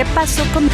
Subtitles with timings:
[0.00, 0.66] ¿Qué pasó con.?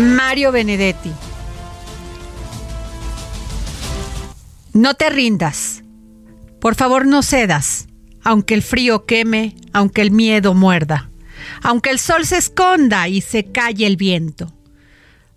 [0.00, 1.12] Mario Benedetti.
[4.72, 5.84] No te rindas.
[6.60, 7.86] Por favor, no cedas.
[8.24, 11.08] Aunque el frío queme, aunque el miedo muerda
[11.62, 14.52] aunque el sol se esconda y se calle el viento.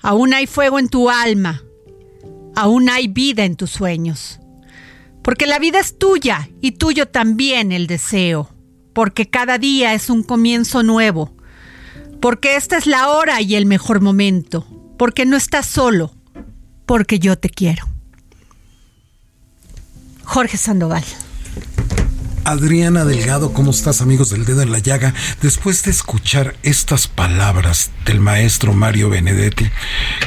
[0.01, 1.63] Aún hay fuego en tu alma,
[2.55, 4.39] aún hay vida en tus sueños.
[5.21, 8.49] Porque la vida es tuya y tuyo también el deseo.
[8.93, 11.35] Porque cada día es un comienzo nuevo.
[12.19, 14.65] Porque esta es la hora y el mejor momento.
[14.97, 16.13] Porque no estás solo.
[16.85, 17.87] Porque yo te quiero.
[20.23, 21.03] Jorge Sandoval.
[22.43, 25.13] Adriana Delgado, ¿cómo estás amigos del dedo en la llaga?
[25.41, 29.69] Después de escuchar estas palabras del maestro Mario Benedetti,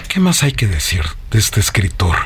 [0.09, 2.17] ¿qué más hay que decir de este escritor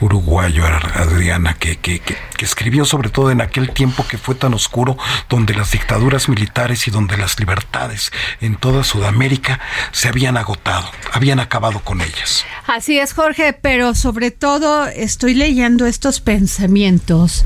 [0.00, 4.98] uruguayo, Adriana, que, que, que, escribió sobre todo en aquel tiempo que fue tan oscuro,
[5.28, 9.60] donde las dictaduras militares y donde las libertades en toda Sudamérica
[9.92, 12.44] se habían agotado, habían acabado con ellas?
[12.66, 17.44] Así es, Jorge, pero sobre todo estoy leyendo estos pensamientos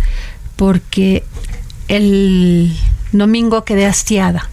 [0.56, 1.24] porque
[1.90, 2.72] el
[3.10, 4.48] domingo quedé hastiada.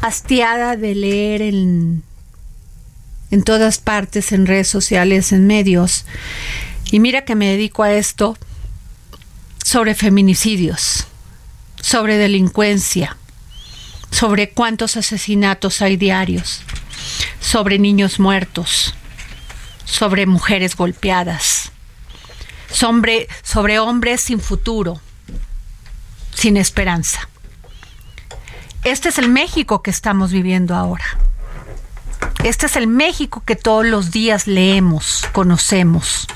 [0.00, 2.02] Hastiada de leer en,
[3.30, 6.06] en todas partes, en redes sociales, en medios.
[6.90, 8.36] Y mira que me dedico a esto
[9.64, 11.06] sobre feminicidios,
[11.80, 13.16] sobre delincuencia,
[14.10, 16.62] sobre cuántos asesinatos hay diarios,
[17.40, 18.96] sobre niños muertos,
[19.84, 21.70] sobre mujeres golpeadas,
[22.68, 25.00] sobre, sobre hombres sin futuro
[26.34, 27.28] sin esperanza.
[28.84, 31.04] Este es el México que estamos viviendo ahora.
[32.44, 36.26] Este es el México que todos los días leemos, conocemos.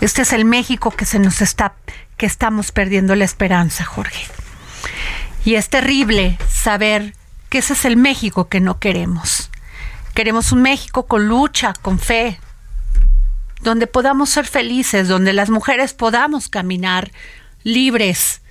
[0.00, 1.74] Este es el México que se nos está
[2.16, 4.26] que estamos perdiendo la esperanza, Jorge.
[5.44, 7.14] Y es terrible saber
[7.48, 9.50] que ese es el México que no queremos.
[10.14, 12.40] Queremos un México con lucha, con fe,
[13.60, 17.12] donde podamos ser felices, donde las mujeres podamos caminar
[17.62, 18.42] libres,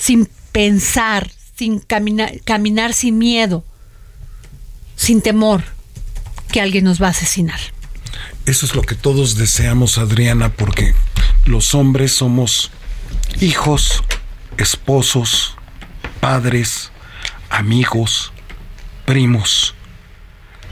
[0.00, 3.64] sin pensar, sin caminar, caminar sin miedo,
[4.96, 5.62] sin temor
[6.50, 7.60] que alguien nos va a asesinar.
[8.46, 10.94] Eso es lo que todos deseamos, Adriana, porque
[11.44, 12.70] los hombres somos
[13.40, 14.02] hijos,
[14.56, 15.56] esposos,
[16.18, 16.90] padres,
[17.50, 18.32] amigos,
[19.04, 19.74] primos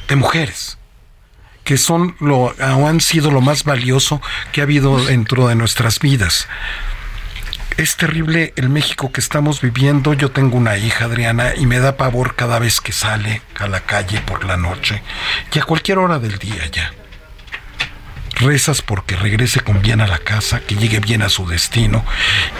[0.09, 0.79] de mujeres
[1.65, 4.23] que son lo han sido lo más valioso
[4.53, 6.49] que ha habido dentro de nuestras vidas
[7.79, 10.13] es terrible el México que estamos viviendo.
[10.13, 13.81] Yo tengo una hija, Adriana, y me da pavor cada vez que sale a la
[13.81, 15.01] calle por la noche
[15.55, 16.93] y a cualquier hora del día ya.
[18.35, 22.05] Rezas porque regrese con bien a la casa, que llegue bien a su destino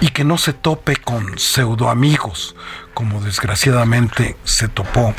[0.01, 2.55] y que no se tope con pseudo amigos,
[2.95, 5.15] como desgraciadamente se topó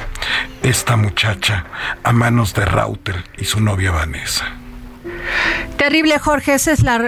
[0.64, 1.66] esta muchacha
[2.04, 4.46] a manos de Rautel y su novia Vanessa.
[5.78, 7.02] Terrible, Jorge, esa es la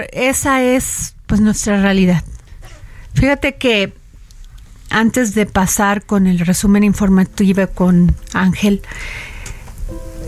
[1.26, 2.22] pues nuestra realidad.
[3.14, 3.92] Fíjate que
[4.90, 8.82] antes de pasar con el resumen informativo con Ángel,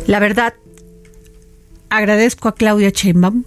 [0.06, 0.54] la verdad
[1.90, 3.44] agradezco a Claudia Sheinbaum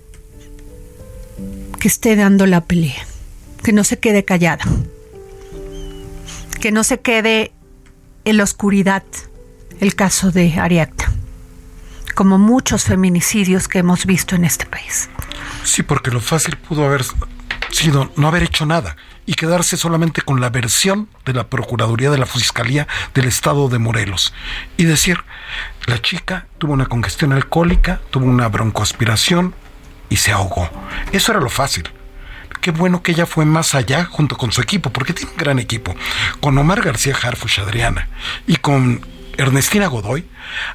[1.79, 3.05] que esté dando la pelea,
[3.63, 4.65] que no se quede callada,
[6.59, 7.51] que no se quede
[8.25, 9.03] en la oscuridad
[9.79, 11.11] el caso de Ariadna,
[12.15, 15.09] como muchos feminicidios que hemos visto en este país.
[15.63, 17.05] Sí, porque lo fácil pudo haber
[17.71, 18.95] sido no haber hecho nada
[19.27, 23.77] y quedarse solamente con la versión de la Procuraduría de la Fiscalía del Estado de
[23.77, 24.33] Morelos
[24.77, 25.19] y decir,
[25.85, 29.53] la chica tuvo una congestión alcohólica, tuvo una broncoaspiración
[30.09, 30.69] y se ahogó.
[31.11, 31.83] Eso era lo fácil.
[32.61, 35.59] Qué bueno que ella fue más allá junto con su equipo, porque tiene un gran
[35.59, 35.93] equipo,
[36.39, 38.07] con Omar García Harfush Adriana
[38.47, 39.05] y con
[39.37, 40.25] Ernestina Godoy,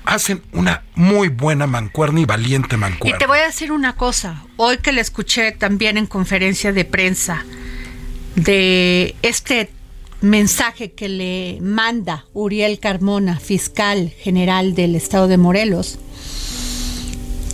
[0.04, 3.16] hacen una muy buena mancuerna y valiente mancuerna.
[3.16, 6.84] Y te voy a decir una cosa, hoy que le escuché también en conferencia de
[6.84, 7.44] prensa
[8.36, 9.70] de este
[10.20, 15.98] mensaje que le manda Uriel Carmona, fiscal general del estado de Morelos,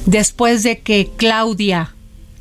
[0.06, 1.94] después de que Claudia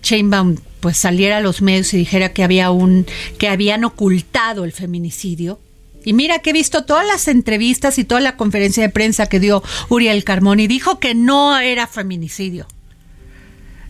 [0.04, 3.06] Sheinbaum pues saliera a los medios y dijera que había un
[3.40, 5.60] que habían ocultado el feminicidio.
[6.06, 9.40] Y mira que he visto todas las entrevistas y toda la conferencia de prensa que
[9.40, 12.68] dio Uriel Carmona y dijo que no era feminicidio.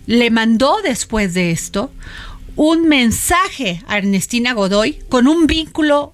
[0.07, 1.91] Le mandó después de esto
[2.57, 6.13] un mensaje a Ernestina Godoy con un vínculo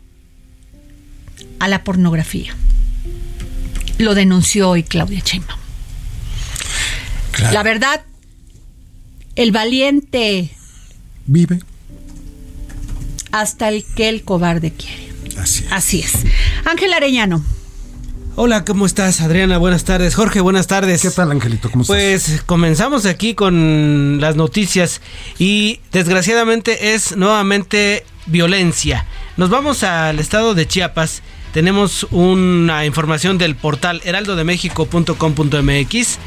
[1.60, 2.56] a la pornografía.
[3.98, 5.60] Lo denunció hoy Claudia Sheinbaum.
[7.52, 8.04] La verdad,
[9.36, 10.52] el valiente
[11.26, 11.60] vive
[13.32, 15.12] hasta el que el cobarde quiere.
[15.38, 15.72] Así es.
[15.72, 16.14] Así es.
[16.66, 17.44] Ángel Arellano.
[18.36, 19.60] Hola, ¿cómo estás, Adriana?
[19.60, 20.16] Buenas tardes.
[20.16, 21.04] Jorge, buenas tardes.
[21.04, 21.70] ¿Qué tal, Angelito?
[21.70, 21.96] ¿Cómo estás?
[21.96, 25.02] Pues comenzamos aquí con las noticias
[25.38, 29.06] y desgraciadamente es nuevamente violencia.
[29.38, 31.22] Nos vamos al estado de Chiapas.
[31.54, 36.18] Tenemos una información del portal heraldodemexico.com.mx.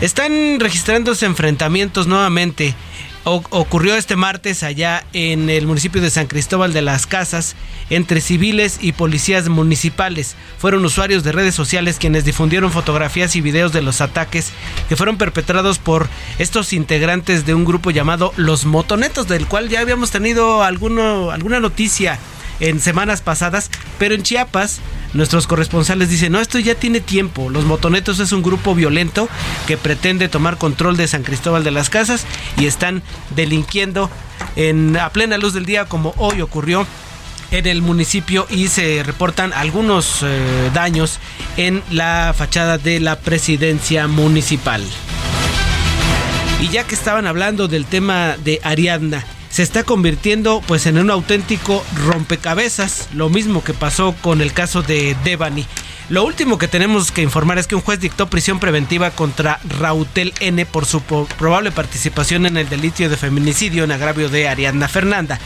[0.00, 2.74] Están registrándose enfrentamientos nuevamente
[3.24, 7.54] ocurrió este martes allá en el municipio de San Cristóbal de las Casas
[7.90, 10.34] entre civiles y policías municipales.
[10.58, 14.52] Fueron usuarios de redes sociales quienes difundieron fotografías y videos de los ataques
[14.88, 16.08] que fueron perpetrados por
[16.38, 21.60] estos integrantes de un grupo llamado Los Motonetos, del cual ya habíamos tenido alguno, alguna
[21.60, 22.18] noticia
[22.62, 24.80] en semanas pasadas, pero en Chiapas
[25.14, 27.50] nuestros corresponsales dicen, no, esto ya tiene tiempo.
[27.50, 29.28] Los motonetos es un grupo violento
[29.66, 32.24] que pretende tomar control de San Cristóbal de las Casas
[32.56, 33.02] y están
[33.34, 34.10] delinquiendo
[34.56, 36.86] en, a plena luz del día como hoy ocurrió
[37.50, 41.18] en el municipio y se reportan algunos eh, daños
[41.56, 44.82] en la fachada de la presidencia municipal.
[46.60, 51.10] Y ya que estaban hablando del tema de Ariadna, se está convirtiendo pues en un
[51.10, 55.66] auténtico rompecabezas, lo mismo que pasó con el caso de Devani.
[56.08, 60.32] Lo último que tenemos que informar es que un juez dictó prisión preventiva contra Rautel
[60.40, 65.38] N por su probable participación en el delito de feminicidio en agravio de Ariadna Fernanda.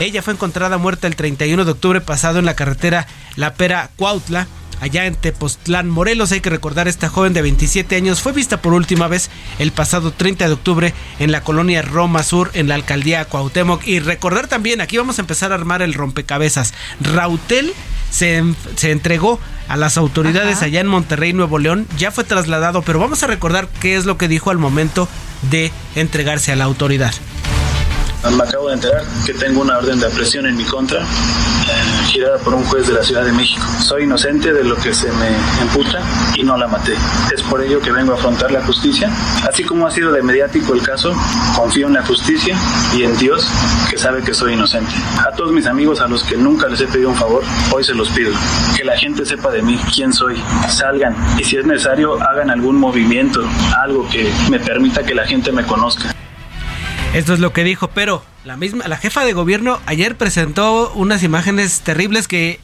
[0.00, 3.06] Ella fue encontrada muerta el 31 de octubre pasado en la carretera
[3.36, 4.46] La Pera Cuautla
[4.82, 6.32] allá en Tepoztlán, Morelos.
[6.32, 9.30] Hay que recordar, esta joven de 27 años fue vista por última vez
[9.60, 13.86] el pasado 30 de octubre en la colonia Roma Sur, en la alcaldía Cuauhtémoc.
[13.86, 16.74] Y recordar también, aquí vamos a empezar a armar el rompecabezas.
[17.00, 17.72] Rautel
[18.10, 18.42] se,
[18.74, 21.86] se entregó a las autoridades allá en Monterrey, Nuevo León.
[21.96, 25.08] Ya fue trasladado, pero vamos a recordar qué es lo que dijo al momento
[25.48, 27.14] de entregarse a la autoridad.
[28.30, 32.38] Me acabo de enterar que tengo una orden de aprehensión en mi contra, eh, girada
[32.38, 33.66] por un juez de la Ciudad de México.
[33.80, 35.28] Soy inocente de lo que se me
[35.60, 36.00] imputa
[36.36, 36.94] y no la maté.
[37.34, 39.10] Es por ello que vengo a afrontar la justicia.
[39.46, 41.12] Así como ha sido de mediático el caso,
[41.56, 42.56] confío en la justicia
[42.96, 43.44] y en Dios,
[43.90, 44.92] que sabe que soy inocente.
[45.18, 47.92] A todos mis amigos a los que nunca les he pedido un favor, hoy se
[47.92, 48.32] los pido.
[48.76, 50.40] Que la gente sepa de mí, quién soy.
[50.68, 53.42] Salgan y si es necesario, hagan algún movimiento,
[53.82, 56.14] algo que me permita que la gente me conozca.
[57.14, 61.22] Esto es lo que dijo, pero la misma, la jefa de gobierno ayer presentó unas
[61.22, 62.58] imágenes terribles que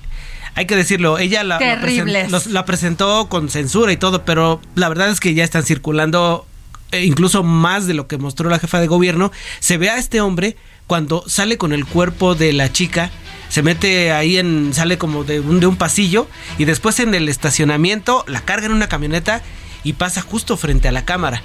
[0.55, 5.21] hay que decirlo, ella la, la, presentó con censura y todo, pero la verdad es
[5.21, 6.47] que ya están circulando
[6.93, 9.31] eh, incluso más de lo que mostró la jefa de gobierno.
[9.61, 13.11] Se ve a este hombre cuando sale con el cuerpo de la chica,
[13.51, 16.27] se mete ahí en, sale como de un, de un pasillo
[16.57, 19.43] y después en el estacionamiento la carga en una camioneta
[19.85, 21.43] y pasa justo frente a la cámara.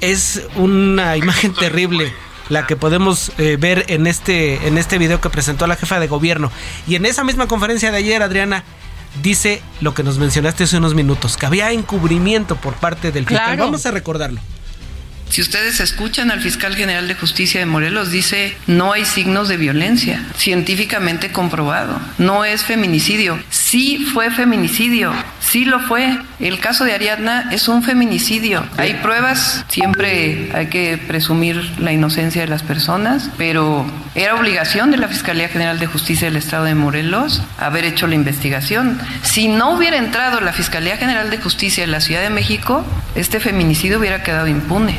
[0.00, 2.12] Es una imagen terrible
[2.50, 6.08] la que podemos eh, ver en este, en este video que presentó la jefa de
[6.08, 6.52] gobierno.
[6.86, 8.64] Y en esa misma conferencia de ayer, Adriana,
[9.22, 13.56] dice lo que nos mencionaste hace unos minutos, que había encubrimiento por parte del fiscal.
[13.56, 14.40] Vamos a recordarlo.
[15.30, 19.56] Si ustedes escuchan al fiscal general de justicia de Morelos, dice, no hay signos de
[19.56, 23.40] violencia, científicamente comprobado, no es feminicidio.
[23.48, 26.18] Sí fue feminicidio, sí lo fue.
[26.40, 28.66] El caso de Ariadna es un feminicidio.
[28.76, 34.96] Hay pruebas, siempre hay que presumir la inocencia de las personas, pero era obligación de
[34.96, 39.00] la Fiscalía General de Justicia del Estado de Morelos haber hecho la investigación.
[39.22, 43.38] Si no hubiera entrado la Fiscalía General de Justicia de la Ciudad de México, este
[43.38, 44.96] feminicidio hubiera quedado impune.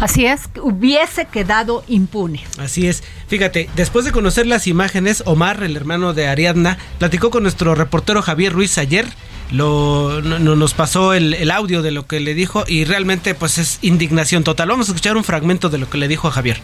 [0.00, 2.44] Así es, hubiese quedado impune.
[2.58, 3.02] Así es.
[3.28, 8.20] Fíjate, después de conocer las imágenes, Omar, el hermano de Ariadna, platicó con nuestro reportero
[8.20, 9.06] Javier Ruiz ayer.
[9.50, 13.78] Lo, nos pasó el, el, audio de lo que le dijo y realmente pues es
[13.80, 14.68] indignación total.
[14.68, 16.60] Vamos a escuchar un fragmento de lo que le dijo a Javier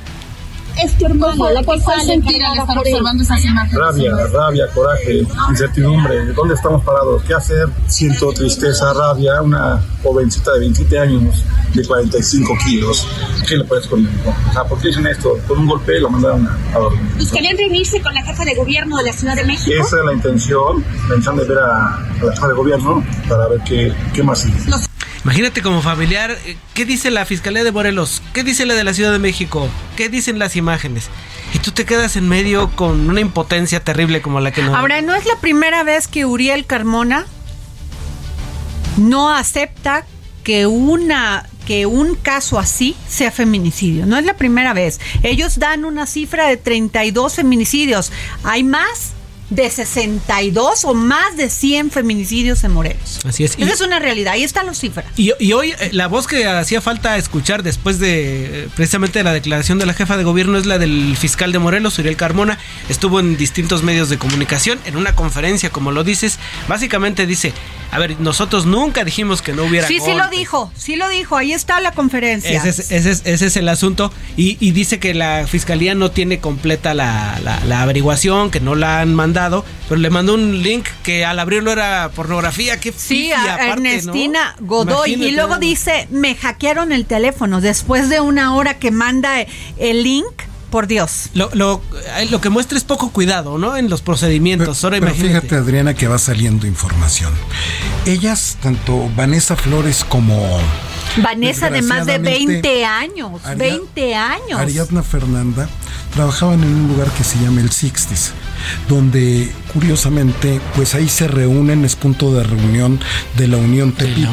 [0.82, 3.78] es tu hermano, la que sentir al estar observando esas imágenes?
[3.78, 7.22] Rabia, rabia, coraje, incertidumbre, ¿dónde estamos parados?
[7.24, 7.68] ¿Qué hacer?
[7.86, 13.06] Siento tristeza, rabia, una jovencita de 27 años, de 45 kilos,
[13.48, 14.10] ¿qué le puedes poner?
[14.54, 15.38] Ah, ¿por qué dicen esto?
[15.46, 17.00] Con un golpe lo mandaron a, dormir.
[17.18, 19.70] ¿Buscarían reunirse con la jefa de gobierno de la Ciudad de México?
[19.78, 23.92] Esa es la intención, pensando en ver a, la jefa de gobierno para ver qué,
[24.12, 24.58] qué más sigue.
[25.24, 28.22] Imagínate como familiar, eh, ¿qué dice la Fiscalía de Morelos?
[28.32, 29.68] ¿Qué dice la de la Ciudad de México?
[29.96, 31.08] ¿Qué dicen las imágenes?
[31.54, 34.74] Y tú te quedas en medio con una impotencia terrible como la que nos...
[34.74, 37.26] Ahora, ¿no es la primera vez que Uriel Carmona
[38.96, 40.04] no acepta
[40.42, 44.04] que una que un caso así sea feminicidio.
[44.04, 44.98] No es la primera vez.
[45.22, 48.10] Ellos dan una cifra de 32 feminicidios.
[48.42, 49.11] ¿Hay más?
[49.54, 53.20] De 62 o más de 100 feminicidios en Morelos.
[53.26, 53.56] Así es.
[53.58, 55.04] Esa es una realidad, ahí están las cifras.
[55.16, 59.78] Y, hoy eh, la voz que hacía falta escuchar después de eh, precisamente la declaración
[59.78, 62.58] de la jefa de gobierno es la del fiscal de Morelos, Uriel Carmona.
[62.88, 66.38] Estuvo en distintos medios de comunicación, en una conferencia, como lo dices.
[66.68, 67.52] Básicamente dice,
[67.90, 69.86] a ver, nosotros nunca dijimos que no hubiera...
[69.86, 72.62] Sí, sí lo dijo, sí lo dijo, ahí está la conferencia.
[72.64, 74.12] Ese es, el asunto.
[74.36, 79.14] Y, dice que la fiscalía no tiene completa la, la averiguación, que no la han
[79.14, 79.41] mandado
[79.88, 82.78] pero le mandó un link que al abrirlo era pornografía.
[82.80, 85.14] Qué sí, a Ernestina Godoy.
[85.14, 89.40] y luego dice, me hackearon el teléfono después de una hora que manda
[89.78, 90.26] el link.
[90.70, 91.28] Por Dios.
[91.34, 91.82] Lo, lo,
[92.30, 93.76] lo que muestra es poco cuidado, ¿no?
[93.76, 94.82] En los procedimientos.
[94.84, 97.30] Ahora pero fíjate, Adriana, que va saliendo información.
[98.06, 100.58] Ellas, tanto Vanessa Flores como
[101.18, 104.60] Vanessa de más de 20 años, 20 años.
[104.60, 105.68] Ariadna Fernanda
[106.14, 108.32] trabajaban en un lugar que se llama el Sixties,
[108.88, 113.00] donde curiosamente, pues ahí se reúnen, es punto de reunión
[113.36, 114.30] de la Unión Tepito.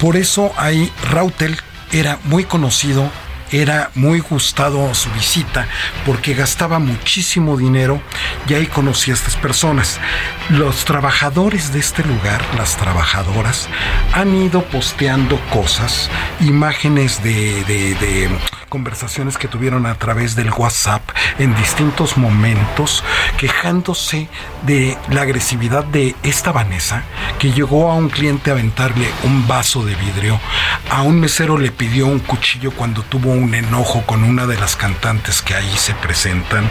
[0.00, 1.56] Por eso hay Rautel
[1.92, 3.10] era muy conocido
[3.52, 5.68] era muy gustado su visita
[6.06, 8.00] porque gastaba muchísimo dinero
[8.48, 10.00] y ahí conocí a estas personas.
[10.48, 13.68] Los trabajadores de este lugar, las trabajadoras,
[14.12, 18.28] han ido posteando cosas, imágenes de, de
[18.72, 21.02] conversaciones que tuvieron a través del WhatsApp
[21.38, 23.04] en distintos momentos,
[23.36, 24.28] quejándose
[24.66, 27.04] de la agresividad de esta Vanessa,
[27.38, 30.40] que llegó a un cliente a aventarle un vaso de vidrio,
[30.88, 34.74] a un mesero le pidió un cuchillo cuando tuvo un enojo con una de las
[34.74, 36.70] cantantes que ahí se presentan.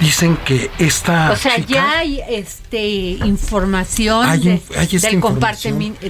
[0.00, 1.30] Dicen que esta...
[1.30, 4.60] O sea, ya hay este, información, del,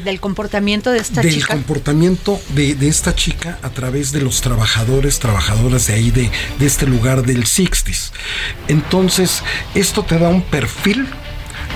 [0.02, 1.34] del, comportamiento de esta chica.
[1.34, 6.30] Del comportamiento de, de esta chica a través de los trabajadores trabajadoras de ahí, de,
[6.58, 8.12] de este lugar del 60s.
[8.68, 9.42] Entonces,
[9.74, 11.08] esto te da un perfil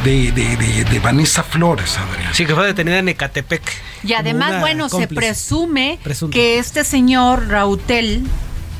[0.05, 2.33] de, de, Vanessa Flores, Adrián.
[2.33, 3.63] Sí, que fue detenida en Ecatepec.
[4.05, 5.99] Y además, bueno, se presume
[6.31, 8.23] que este señor Rautel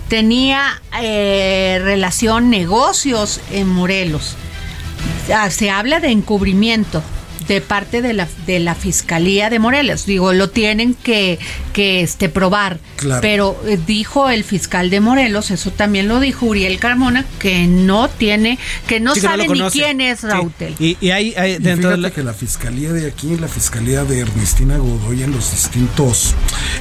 [0.09, 4.37] tenía eh, relación, negocios en Morelos.
[5.35, 7.03] Ah, se habla de encubrimiento
[7.47, 10.07] de parte de la, de la Fiscalía de Morelos.
[10.07, 11.39] Digo, lo tienen que,
[11.73, 12.79] que este, probar.
[13.21, 18.09] Pero eh, dijo el fiscal de Morelos, eso también lo dijo Uriel Carmona, que no
[18.09, 20.75] tiene, que no sabe ni quién es Rautel.
[20.79, 25.23] Y, y, hay, dentro de que la Fiscalía de aquí, la Fiscalía de Ernestina Godoy
[25.23, 26.35] en los distintos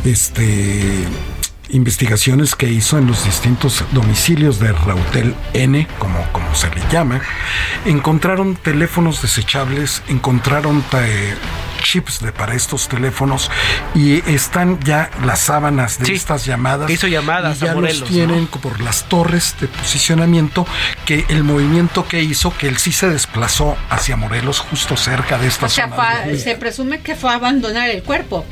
[0.04, 1.06] este
[1.72, 7.22] investigaciones que hizo en los distintos domicilios de Rautel N, como, como se le llama,
[7.86, 11.36] encontraron teléfonos desechables, encontraron eh,
[11.82, 13.50] chips de, para estos teléfonos
[13.96, 16.90] y están ya las sábanas de estas llamadas.
[16.90, 20.66] hizo llamadas y ya los tienen por las torres de posicionamiento
[21.06, 25.48] que el movimiento que hizo que él sí se desplazó hacia Morelos justo cerca de
[25.48, 26.26] esta zona.
[26.38, 28.46] se presume que fue a abandonar el cuerpo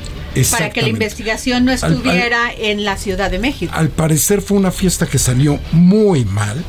[0.50, 3.72] para que la investigación no estuviera en la Ciudad de México.
[3.74, 6.64] Al parecer fue una fiesta que salió muy mal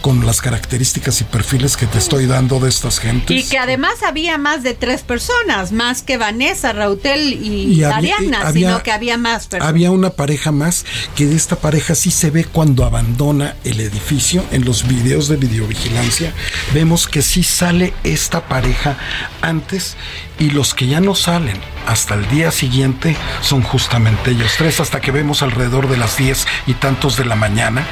[0.00, 3.36] con las características y perfiles que te estoy dando de estas gentes.
[3.36, 8.82] Y que además había más de tres personas, más que Vanessa, Rautel y, Ariana, sino
[8.82, 9.68] que había más personas.
[9.68, 10.84] Había una pareja más,
[11.14, 15.36] que de esta pareja sí se ve cuando abandona el edificio, en los videos de
[15.36, 16.32] videovigilancia,
[16.72, 18.96] vemos que sí sale esta pareja
[19.42, 19.96] antes
[20.38, 25.00] y los que ya no salen hasta el día siguiente son justamente ellos tres, hasta
[25.00, 27.86] que vemos alrededor de las 10 y tantos de la mañana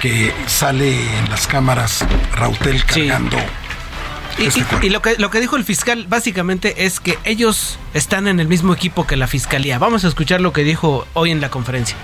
[0.00, 2.04] que sale en las cámaras
[2.34, 3.38] Rautel cargando.
[4.38, 8.40] Y, este lo, que, lo que dijo el fiscal básicamente es que ellos están en
[8.40, 9.78] el mismo equipo que la fiscalía.
[9.78, 11.96] Vamos a escuchar lo que dijo hoy en la conferencia.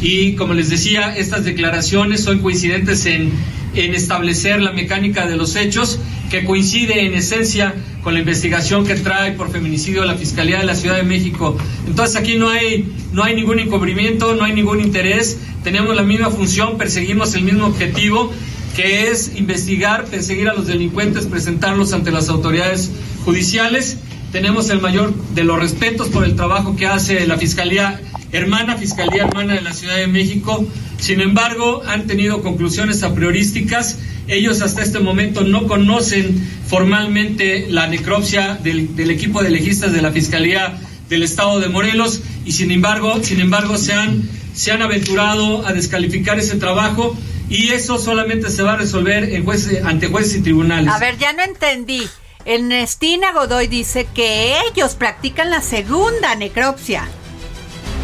[0.00, 3.32] Y como les decía, estas declaraciones son coincidentes en,
[3.74, 5.98] establecer la mecánica de los hechos,
[6.30, 10.74] que coincide en esencia con la investigación que trae por feminicidio la Fiscalía de la
[10.74, 11.58] Ciudad de México.
[11.86, 16.30] Entonces aquí no hay, no hay ningún encubrimiento, no hay ningún interés, tenemos la misma
[16.30, 18.32] función, perseguimos el mismo objetivo,
[18.74, 22.90] que es investigar, perseguir a los delincuentes, presentarlos ante las autoridades
[23.24, 23.98] judiciales.
[24.32, 28.00] Tenemos el mayor de los respetos por el trabajo que hace la Fiscalía
[28.32, 30.66] hermana, Fiscalía Hermana de la Ciudad de México.
[30.98, 33.98] Sin embargo, han tenido conclusiones a priorísticas.
[34.28, 40.10] Ellos hasta este momento no conocen formalmente la necropsia del, equipo de legistas de la
[40.10, 40.78] Fiscalía
[41.08, 45.72] del Estado de Morelos y sin embargo, sin embargo se han, se han aventurado a
[45.72, 47.16] descalificar ese trabajo
[47.48, 50.92] y eso solamente se va a resolver en jueces, ante jueces y tribunales.
[50.92, 52.02] A ver, ya no entendí.
[52.46, 57.08] Ernestina Godoy dice que ellos practican la segunda necropsia.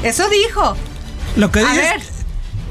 [0.03, 0.77] Eso dijo.
[1.37, 1.97] Lo que dice.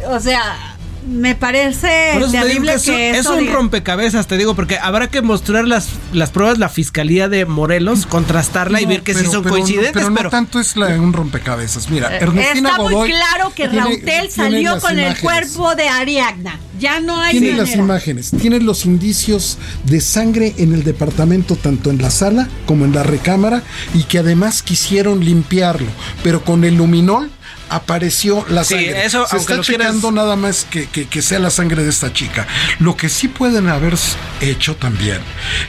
[0.06, 0.71] o sea,
[1.08, 6.30] me parece terrible que, es, un rompecabezas, te digo, porque habrá que mostrar las, las
[6.30, 9.94] pruebas la fiscalía de Morelos, contrastarla y ver que sí son coincidentes.
[9.94, 11.90] pero, no tanto es un rompecabezas.
[11.90, 16.60] Mira, eh, Ernestina Está muy claro que Rautel salió con el cuerpo de Ariadna.
[16.80, 21.92] Ya no hay Tiene las imágenes, tiene los indicios de sangre en el departamento, tanto
[21.92, 23.62] en la sala como en la recámara,
[23.94, 25.88] y que además quisieron limpiarlo,
[26.24, 27.30] pero con el luminol
[27.72, 29.06] apareció la sangre.
[29.06, 32.46] eso, Se está checando nada más que, que, sea la sangre de esta chica.
[32.80, 33.96] Lo que sí pueden haber
[34.42, 35.20] hecho también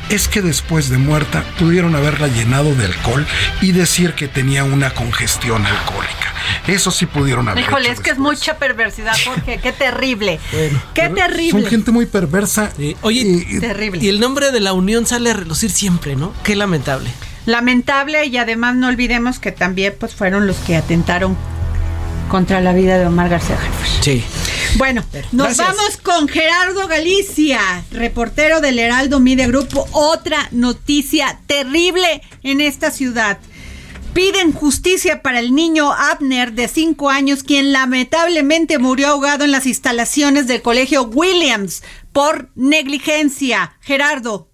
[0.09, 3.27] es que después de muerta pudieron haberla llenado de alcohol
[3.61, 6.33] y decir que tenía una congestión alcohólica.
[6.67, 9.61] Eso sí pudieron haber Híjole, es que es mucha perversidad, Jorge.
[9.63, 10.41] Qué terrible.
[10.95, 11.63] qué terrible.
[11.63, 12.73] Son gente muy perversa.
[13.03, 14.03] oye, y, terrible.
[14.03, 16.33] Y el nombre de la unión sale a relucir siempre, ¿no?
[16.43, 17.11] Qué lamentable.
[17.47, 21.37] Lamentable y además no olvidemos que también pues fueron los que atentaron
[22.29, 24.03] contra la vida de Omar García Harfuch.
[24.03, 24.25] Sí.
[24.77, 29.87] Bueno, nos vamos con Gerardo Galicia, reportero del Heraldo Media Grupo.
[29.93, 33.39] Otra noticia terrible en esta ciudad.
[34.15, 39.67] Piden justicia para el niño Abner de 5 años, quien lamentablemente murió ahogado en las
[39.67, 41.83] instalaciones del colegio Williams
[42.13, 43.77] por negligencia.
[43.81, 44.49] Gerardo.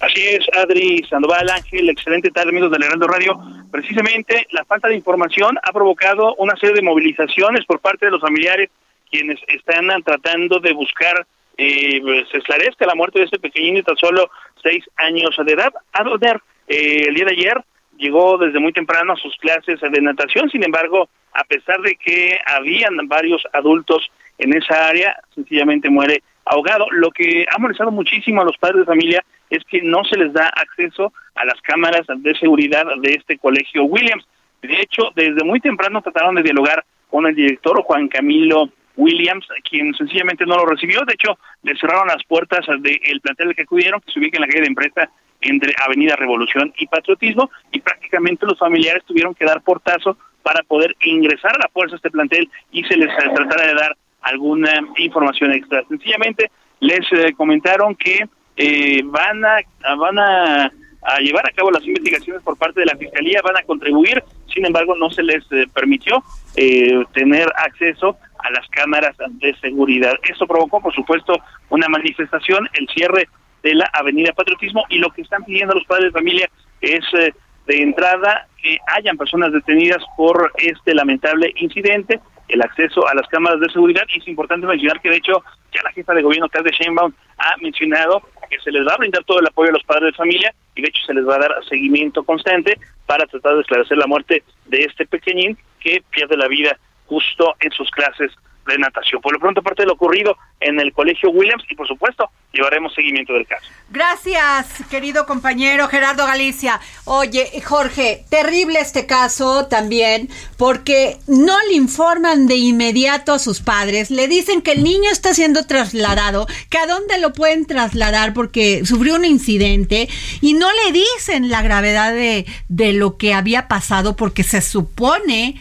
[0.00, 3.40] Así es, Adri Sandoval Ángel, excelente tarde, amigos del Heraldo Radio.
[3.70, 8.20] Precisamente la falta de información ha provocado una serie de movilizaciones por parte de los
[8.20, 8.70] familiares
[9.10, 11.26] quienes están tratando de buscar
[11.56, 14.30] eh, pues, se esclarezca la muerte de este pequeñín de tan solo
[14.62, 15.72] seis años de edad.
[15.92, 17.64] Adler, eh, el día de ayer
[17.96, 22.38] llegó desde muy temprano a sus clases de natación, sin embargo, a pesar de que
[22.46, 26.86] habían varios adultos en esa área, sencillamente muere ahogado.
[26.90, 30.32] Lo que ha molestado muchísimo a los padres de familia es que no se les
[30.32, 34.26] da acceso a las cámaras de seguridad de este colegio Williams.
[34.62, 39.94] De hecho, desde muy temprano trataron de dialogar con el director Juan Camilo Williams, quien
[39.94, 41.00] sencillamente no lo recibió.
[41.06, 44.48] De hecho, le cerraron las puertas del plantel que acudieron, que se ubica en la
[44.48, 49.62] calle de empresa entre Avenida Revolución y Patriotismo, y prácticamente los familiares tuvieron que dar
[49.62, 53.74] portazo para poder ingresar a la fuerza a este plantel y se les tratara de
[53.74, 55.84] dar alguna información extra.
[55.88, 56.50] Sencillamente
[56.80, 58.28] les eh, comentaron que
[58.60, 59.60] eh, van a
[59.96, 60.72] van a,
[61.20, 64.96] llevar a cabo las investigaciones por parte de la fiscalía, van a contribuir, sin embargo
[64.96, 66.22] no se les eh, permitió
[66.56, 70.14] eh, tener acceso a las cámaras de seguridad.
[70.28, 71.38] Eso provocó, por supuesto,
[71.70, 73.28] una manifestación, el cierre
[73.62, 76.50] de la Avenida Patriotismo y lo que están pidiendo los padres de familia
[76.80, 82.18] es de entrada que hayan personas detenidas por este lamentable incidente,
[82.48, 84.04] el acceso a las cámaras de seguridad.
[84.08, 87.56] Y es importante mencionar que, de hecho, ya la jefa de gobierno, de Sheinbaum, ha
[87.60, 90.54] mencionado que se les va a brindar todo el apoyo a los padres de familia
[90.74, 94.06] y, de hecho, se les va a dar seguimiento constante para tratar de esclarecer la
[94.06, 98.32] muerte de este pequeñín que pierde la vida justo en sus clases
[98.72, 99.20] de natación.
[99.20, 102.94] Por lo pronto, parte de lo ocurrido en el Colegio Williams y, por supuesto, llevaremos
[102.94, 103.66] seguimiento del caso.
[103.90, 106.80] Gracias, querido compañero Gerardo Galicia.
[107.04, 114.10] Oye, Jorge, terrible este caso también porque no le informan de inmediato a sus padres.
[114.10, 118.84] Le dicen que el niño está siendo trasladado, que a dónde lo pueden trasladar porque
[118.84, 120.08] sufrió un incidente
[120.40, 125.60] y no le dicen la gravedad de, de lo que había pasado porque se supone,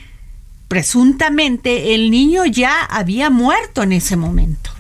[0.68, 4.72] presuntamente, el niño ya había muerto en ese momento.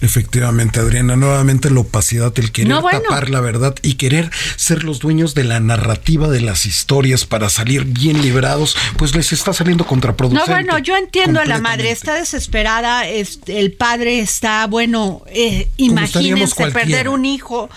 [0.00, 5.34] Efectivamente, Adriana, nuevamente la opacidad, el querer tapar la verdad y querer ser los dueños
[5.34, 10.48] de la narrativa de las historias para salir bien librados, pues les está saliendo contraproducente.
[10.48, 16.70] No, bueno, yo entiendo a la madre, está desesperada, el padre está, bueno, eh, imagínense
[16.70, 17.68] perder un hijo,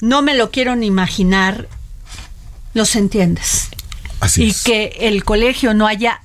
[0.00, 1.68] no me lo quiero ni imaginar,
[2.72, 3.68] los entiendes.
[4.20, 6.22] Así y que el colegio no haya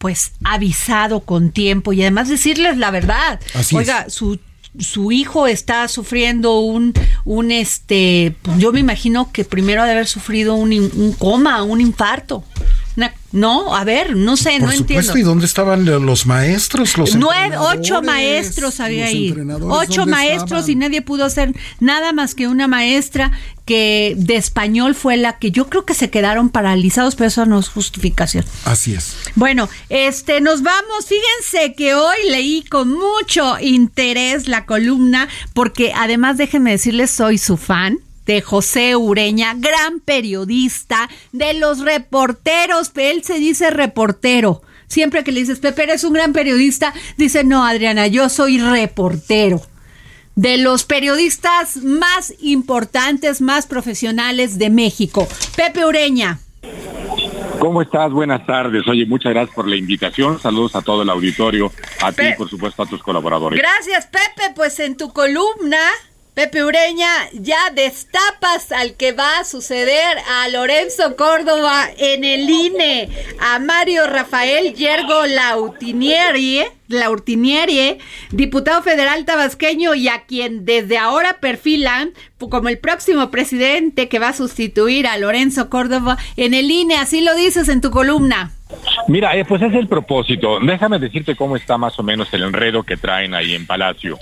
[0.00, 3.38] pues avisado con tiempo y además decirles la verdad.
[3.54, 4.40] Así Oiga, su
[4.78, 9.92] su hijo está sufriendo un, un este, pues yo me imagino que primero ha de
[9.92, 12.44] haber sufrido un, un coma, un infarto.
[13.32, 15.16] No, a ver, no sé, no entiendo.
[15.16, 16.98] ¿Y dónde estaban los maestros?
[16.98, 19.34] Los Nueve, ocho maestros había ahí.
[19.62, 23.30] Ocho maestros y nadie pudo hacer nada más que una maestra
[23.64, 27.60] que de español fue la que yo creo que se quedaron paralizados, pero eso no
[27.60, 28.44] es justificación.
[28.64, 29.14] Así es.
[29.36, 31.06] Bueno, este, nos vamos.
[31.06, 37.56] Fíjense que hoy leí con mucho interés la columna, porque además déjenme decirles, soy su
[37.56, 44.62] fan de José Ureña, gran periodista, de los reporteros, él se dice reportero.
[44.86, 49.62] Siempre que le dices, Pepe, eres un gran periodista, dice, no, Adriana, yo soy reportero
[50.34, 55.28] de los periodistas más importantes, más profesionales de México.
[55.54, 56.38] Pepe Ureña.
[57.58, 58.10] ¿Cómo estás?
[58.10, 58.88] Buenas tardes.
[58.88, 60.40] Oye, muchas gracias por la invitación.
[60.40, 63.60] Saludos a todo el auditorio, a ti, por supuesto, a tus colaboradores.
[63.60, 64.54] Gracias, Pepe.
[64.56, 65.78] Pues en tu columna
[66.34, 73.08] Pepe Ureña, ya destapas al que va a suceder a Lorenzo Córdoba en el INE,
[73.40, 76.60] a Mario Rafael Yergo Lautinieri,
[78.30, 84.28] diputado federal tabasqueño y a quien desde ahora perfilan como el próximo presidente que va
[84.28, 88.52] a sustituir a Lorenzo Córdoba en el INE, así lo dices en tu columna.
[89.08, 90.60] Mira, eh, pues es el propósito.
[90.60, 94.16] Déjame decirte cómo está más o menos el enredo que traen ahí en Palacio.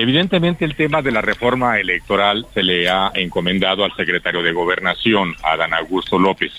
[0.00, 5.34] Evidentemente el tema de la reforma electoral se le ha encomendado al secretario de Gobernación,
[5.42, 6.52] Adán Augusto López.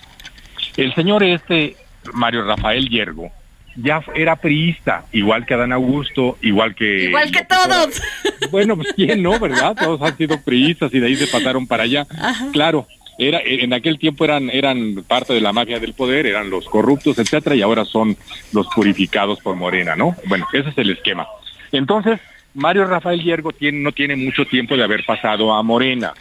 [0.76, 1.78] El señor este,
[2.12, 3.32] Mario Rafael Yergo,
[3.78, 7.06] ya era priista, igual que Adán Augusto, igual que...
[7.06, 8.02] Igual que todos.
[8.52, 9.76] Bueno, pues quién no, ¿verdad?
[9.80, 12.08] Todos han sido priistas y de ahí se pasaron para allá.
[12.52, 12.88] Claro,
[13.20, 17.20] era, en aquel tiempo eran, eran parte de la mafia del poder, eran los corruptos,
[17.20, 18.18] etcétera, y ahora son
[18.54, 20.16] los purificados por Morena, ¿no?
[20.26, 21.28] Bueno, ese es el esquema.
[21.72, 22.20] Entonces,
[22.54, 26.14] Mario Rafael Hiergo tiene, no tiene mucho tiempo de haber pasado a Morena.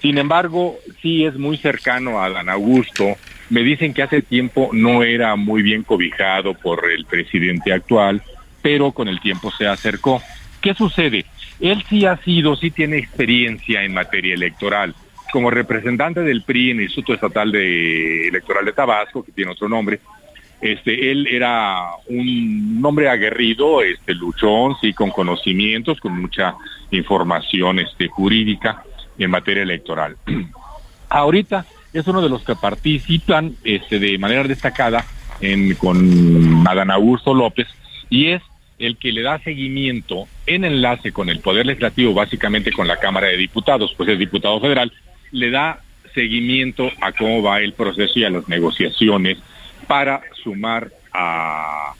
[0.00, 3.16] Sin embargo, sí es muy cercano a Dan Augusto.
[3.50, 8.22] Me dicen que hace tiempo no era muy bien cobijado por el presidente actual,
[8.60, 10.20] pero con el tiempo se acercó.
[10.60, 11.24] ¿Qué sucede?
[11.60, 14.94] Él sí ha sido, sí tiene experiencia en materia electoral.
[15.32, 19.68] Como representante del PRI en el Instituto Estatal de Electoral de Tabasco, que tiene otro
[19.68, 20.00] nombre,
[20.62, 26.54] este, él era un hombre aguerrido, este, luchón, sí, con conocimientos, con mucha
[26.92, 28.84] información este, jurídica
[29.18, 30.16] en materia electoral.
[31.10, 35.04] Ahorita es uno de los que participan este, de manera destacada
[35.78, 37.66] con Adán Augusto López
[38.08, 38.42] y es
[38.78, 43.26] el que le da seguimiento en enlace con el Poder Legislativo, básicamente con la Cámara
[43.26, 44.92] de Diputados, pues es diputado federal,
[45.32, 45.80] le da
[46.14, 49.38] seguimiento a cómo va el proceso y a las negociaciones
[49.92, 51.92] para sumar a,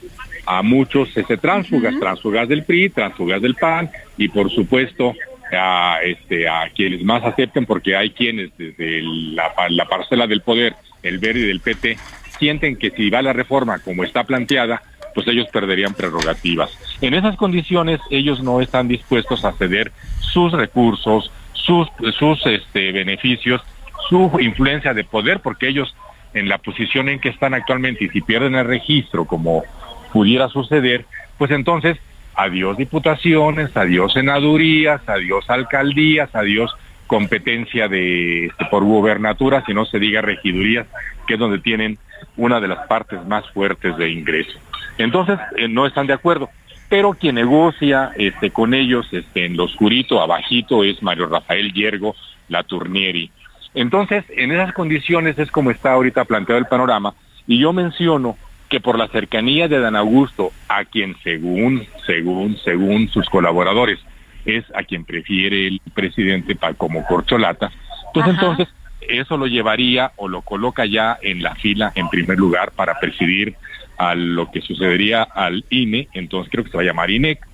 [0.47, 5.13] a muchos este, tránsfugas, tránsfugas del PRI, tránsfugas del PAN y por supuesto
[5.53, 10.75] a, este, a quienes más acepten porque hay quienes desde la, la parcela del poder,
[11.03, 11.99] el verde y del PT,
[12.39, 14.81] sienten que si va la reforma como está planteada,
[15.15, 16.71] pues ellos perderían prerrogativas.
[17.03, 23.61] En esas condiciones ellos no están dispuestos a ceder sus recursos, sus, sus este, beneficios,
[24.09, 25.95] su influencia de poder, porque ellos
[26.35, 29.65] en la posición en que están actualmente y si pierden el registro como
[30.13, 31.05] pudiera suceder,
[31.39, 31.99] pues entonces
[32.35, 36.75] adiós diputaciones, adiós senadurías, adiós alcaldías, adiós
[37.07, 40.87] competencia de este, por gubernatura, si no se diga regidurías,
[41.27, 41.99] que es donde tienen
[42.37, 44.59] una de las partes más fuertes de ingreso.
[44.99, 46.49] Entonces, eh, no están de acuerdo.
[46.89, 52.15] Pero quien negocia este, con ellos este, en lo oscurito, abajito, es Mario Rafael Yergo
[52.49, 53.31] Laturnieri.
[53.75, 57.15] Entonces, en esas condiciones es como está ahorita planteado el panorama,
[57.47, 58.37] y yo menciono
[58.69, 63.99] que por la cercanía de Dan Augusto, a quien según, según, según sus colaboradores,
[64.45, 67.71] es a quien prefiere el presidente como corcholata.
[68.07, 68.69] Entonces, entonces,
[69.09, 73.57] eso lo llevaría o lo coloca ya en la fila en primer lugar para presidir
[73.99, 77.47] a lo que sucedería al INE, entonces creo que se va a llamar INEC,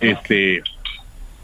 [0.00, 0.62] este,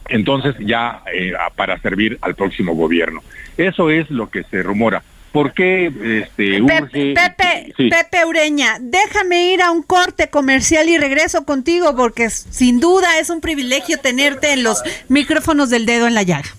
[0.08, 3.22] entonces ya eh, para servir al próximo gobierno.
[3.56, 5.02] Eso es lo que se rumora.
[5.32, 11.46] ¿Por qué este, Pepe, Pepe, Pepe Ureña, déjame ir a un corte comercial y regreso
[11.46, 16.22] contigo porque sin duda es un privilegio tenerte en los micrófonos del dedo en la
[16.22, 16.50] llaga.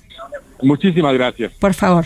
[0.63, 1.51] Muchísimas gracias.
[1.59, 2.05] Por favor.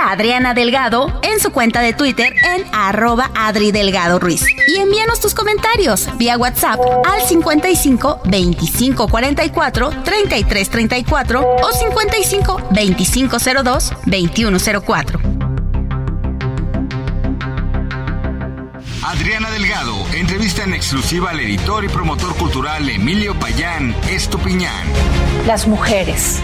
[0.00, 4.44] A Adriana Delgado en su cuenta de Twitter en arroba Adri Delgado Ruiz.
[4.66, 13.36] Y envíanos tus comentarios vía WhatsApp al 55 25 44 33 34 o 55 25
[13.62, 15.20] 02 21 04.
[19.02, 24.86] Adriana Delgado entrevista en exclusiva al editor y promotor cultural Emilio Payán Estupiñán.
[25.46, 26.40] Las mujeres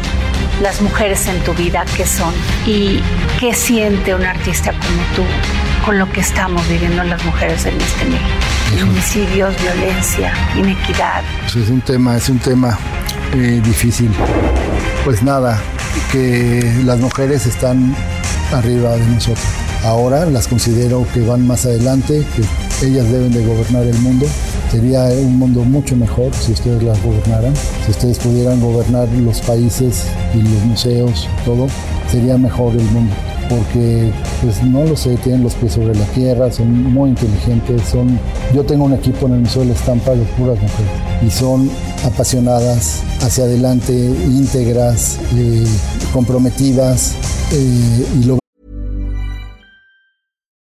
[0.62, 2.32] las mujeres en tu vida qué son
[2.66, 3.00] y
[3.38, 5.22] qué siente un artista como tú
[5.84, 8.86] con lo que estamos viviendo las mujeres en este medio.
[8.90, 11.22] Homicidios, violencia, inequidad.
[11.42, 12.76] Pues es un tema, es un tema
[13.32, 14.10] eh, difícil.
[15.04, 15.60] Pues nada,
[16.10, 17.94] que las mujeres están
[18.52, 19.46] arriba de nosotros.
[19.84, 22.42] Ahora las considero que van más adelante, que
[22.82, 24.26] ellas deben de gobernar el mundo
[24.70, 30.04] Sería un mundo mucho mejor si ustedes las gobernaran, si ustedes pudieran gobernar los países
[30.34, 31.68] y los museos, todo,
[32.10, 33.14] sería mejor el mundo.
[33.48, 34.10] Porque,
[34.42, 38.18] pues no lo sé, tienen los pies sobre la tierra, son muy inteligentes, son...
[38.52, 40.92] Yo tengo un equipo en el Museo de la Estampa de puras mujeres
[41.24, 41.70] y son
[42.04, 45.64] apasionadas, hacia adelante, íntegras, eh,
[46.12, 47.14] comprometidas
[47.52, 48.38] eh, y lo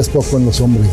[0.00, 0.88] Ves poco en los hombres,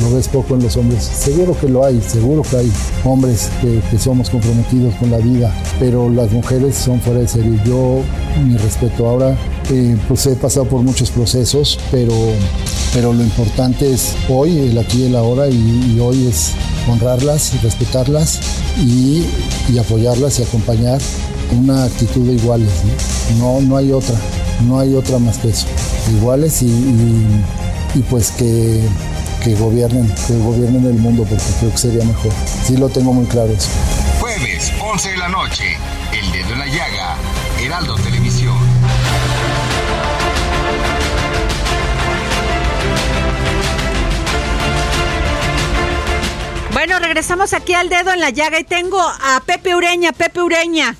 [0.00, 0.08] ¿no?
[0.08, 1.02] Lo ves poco en los hombres.
[1.04, 2.72] Seguro que lo hay, seguro que hay
[3.04, 7.60] hombres que, somos comprometidos con la vida, pero las mujeres son fuera de serie.
[7.66, 8.00] Yo,
[8.42, 9.36] mi respeto, ahora
[9.70, 12.14] eh, pues he pasado por muchos procesos, pero,
[12.94, 16.52] pero lo importante es hoy, el aquí y el ahora, y, hoy es
[16.88, 18.40] honrarlas y respetarlas
[18.78, 19.26] y,
[19.78, 20.98] apoyarlas y acompañar
[21.60, 22.70] una actitud de iguales.
[23.38, 23.60] ¿no?
[23.60, 24.14] No, hay otra,
[24.66, 25.66] no hay otra más que eso.
[26.18, 28.80] Iguales y y pues que,
[29.42, 32.32] que gobiernen, que gobiernen el mundo porque creo que sería mejor.
[32.64, 33.70] Sí lo tengo muy claro eso.
[34.20, 35.76] Jueves, 11 de la noche,
[36.12, 37.16] El Dedo en la Llaga,
[37.60, 38.56] Heraldo Televisión.
[46.72, 50.12] Bueno, regresamos aquí al dedo en la llaga y tengo a Pepe Ureña.
[50.12, 50.94] Pepe Ureña.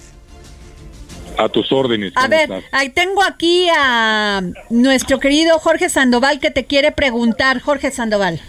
[1.39, 2.13] A tus órdenes.
[2.15, 7.61] A ver, ahí tengo aquí a nuestro querido Jorge Sandoval que te quiere preguntar.
[7.61, 8.41] Jorge Sandoval.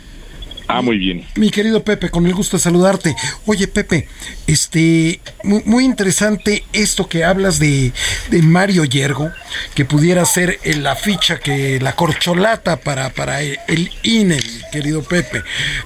[0.68, 1.26] Ah, muy bien.
[1.36, 3.16] Mi querido Pepe, con el gusto de saludarte.
[3.46, 4.08] Oye, Pepe,
[4.48, 7.94] este, muy, interesante esto que hablas de,
[8.30, 9.32] de, Mario Yergo,
[9.76, 14.40] que pudiera ser la ficha que la corcholata para, para el INE,
[14.72, 15.44] querido Pepe.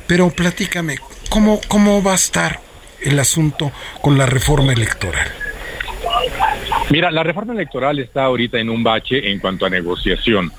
[0.07, 0.97] Pero platícame,
[1.29, 2.59] ¿cómo, ¿cómo va a estar
[3.01, 5.31] el asunto con la reforma electoral?
[6.91, 10.51] Mira, la reforma electoral está ahorita en un bache en cuanto a negociación.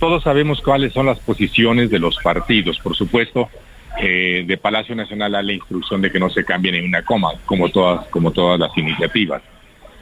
[0.00, 2.80] Todos sabemos cuáles son las posiciones de los partidos.
[2.80, 3.48] Por supuesto,
[4.00, 7.34] eh, de Palacio Nacional a la instrucción de que no se cambien en una coma,
[7.44, 9.42] como todas, como todas las iniciativas.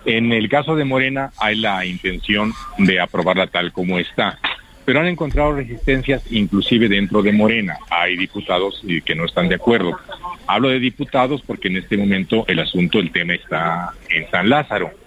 [0.07, 4.38] En el caso de Morena hay la intención de aprobarla tal como está,
[4.87, 7.77] pero han encontrado resistencias inclusive dentro de Morena.
[7.90, 9.99] Hay diputados que no están de acuerdo.
[10.47, 15.04] Hablo de diputados porque en este momento el asunto, el tema está en San Lázaro.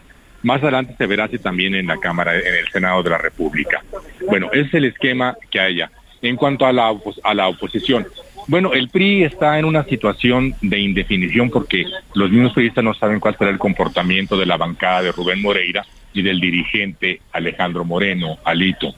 [0.48, 3.84] Más adelante se verá si también en la Cámara, en el Senado de la República.
[4.30, 5.92] Bueno, ese es el esquema que haya.
[6.22, 8.08] En cuanto a la, a la oposición,
[8.48, 11.84] bueno, el PRI está en una situación de indefinición porque
[12.14, 15.86] los mismos periodistas no saben cuál será el comportamiento de la bancada de Rubén Moreira
[16.14, 18.96] y del dirigente Alejandro Moreno, Alito.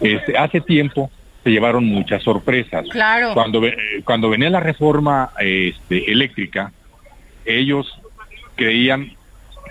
[0.00, 1.10] Este, hace tiempo
[1.44, 2.86] se llevaron muchas sorpresas.
[2.88, 3.34] Claro.
[3.34, 3.60] Cuando,
[4.04, 6.72] cuando venía la reforma este, eléctrica,
[7.44, 8.00] ellos
[8.56, 9.17] creían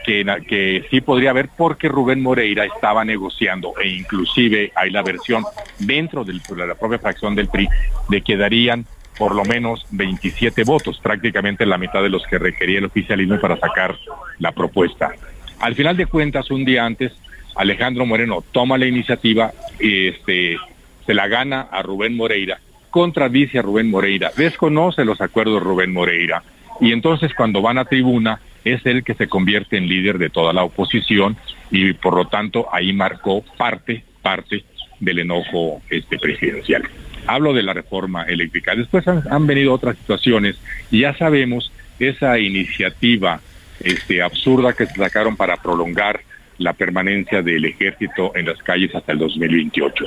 [0.07, 5.43] que, sí podría haber porque Rubén Moreira estaba negociando e inclusive hay la versión
[5.79, 7.67] dentro de la propia fracción del PRI
[8.07, 8.85] de que darían
[9.17, 13.57] por lo menos 27 votos, prácticamente la mitad de los que requería el oficialismo para
[13.57, 13.97] sacar
[14.39, 15.11] la propuesta.
[15.59, 17.11] Al final de cuentas, un día antes,
[17.55, 20.57] Alejandro Moreno toma la iniciativa este,
[21.05, 22.59] se la gana a Rubén Moreira,
[22.91, 26.43] contradice a Rubén Moreira, desconoce los acuerdos Rubén Moreira
[26.79, 28.39] y entonces cuando van a tribuna
[28.73, 31.37] es él que se convierte en líder de toda la oposición
[31.71, 34.63] y por lo tanto ahí marcó parte, parte
[34.99, 36.83] del enojo este, presidencial.
[37.25, 38.75] Hablo de la reforma eléctrica.
[38.75, 40.57] Después han, venido otras situaciones
[40.91, 43.41] y ya sabemos esa iniciativa
[43.81, 46.21] este, absurda que se sacaron para prolongar
[46.57, 50.05] la permanencia del ejército en las calles hasta el 2028.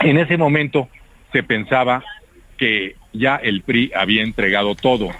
[0.00, 0.88] En ese momento
[1.32, 2.02] se pensaba
[2.58, 5.10] que ya el PRI había entregado todo.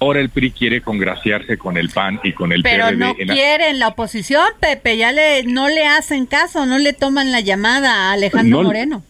[0.00, 3.88] Ahora el PRI quiere congraciarse con el PAN y con el Pero no quieren la
[3.88, 8.62] oposición, Pepe, ya le no le hacen caso, no le toman la llamada a Alejandro
[8.62, 9.02] Moreno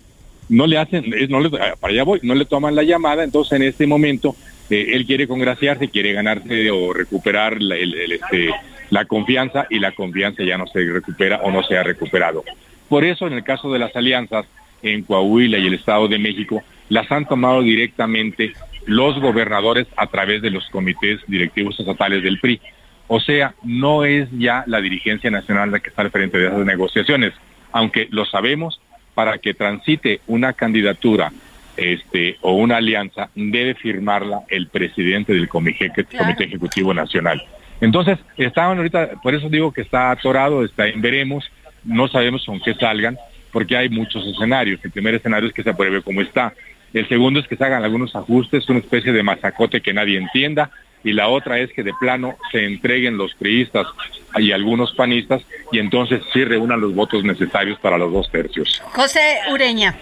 [0.48, 3.62] no le hacen, no le, para allá voy, no le toman la llamada, entonces en
[3.62, 4.36] este momento
[4.70, 8.50] eh, él quiere congraciarse, quiere ganarse o recuperar la, este,
[8.90, 12.44] la confianza y la confianza ya no se recupera o no se ha recuperado.
[12.88, 14.46] Por eso en el caso de las alianzas
[14.82, 18.52] en Coahuila y el Estado de México, las han tomado directamente
[18.86, 22.60] los gobernadores a través de los comités directivos estatales del PRI.
[23.08, 26.64] O sea, no es ya la dirigencia nacional la que está al frente de esas
[26.64, 27.34] negociaciones,
[27.72, 28.80] aunque lo sabemos,
[29.14, 31.32] para que transite una candidatura
[31.76, 37.42] este, o una alianza, debe firmarla el presidente del Comité, Comité Ejecutivo Nacional.
[37.80, 41.44] Entonces, estaban ahorita, por eso digo que está atorado, está en veremos,
[41.84, 43.18] no sabemos con qué salgan,
[43.52, 44.80] porque hay muchos escenarios.
[44.84, 46.52] El primer escenario es que se apruebe como está.
[46.96, 50.70] El segundo es que se hagan algunos ajustes, una especie de masacote que nadie entienda,
[51.04, 53.86] y la otra es que de plano se entreguen los priistas
[54.38, 58.82] y algunos panistas y entonces sí reúnan los votos necesarios para los dos tercios.
[58.92, 59.94] José Ureña,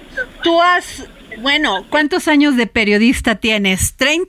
[0.45, 1.09] tú has,
[1.41, 3.99] bueno, ¿cuántos años de periodista tienes?
[3.99, 4.27] ¿30?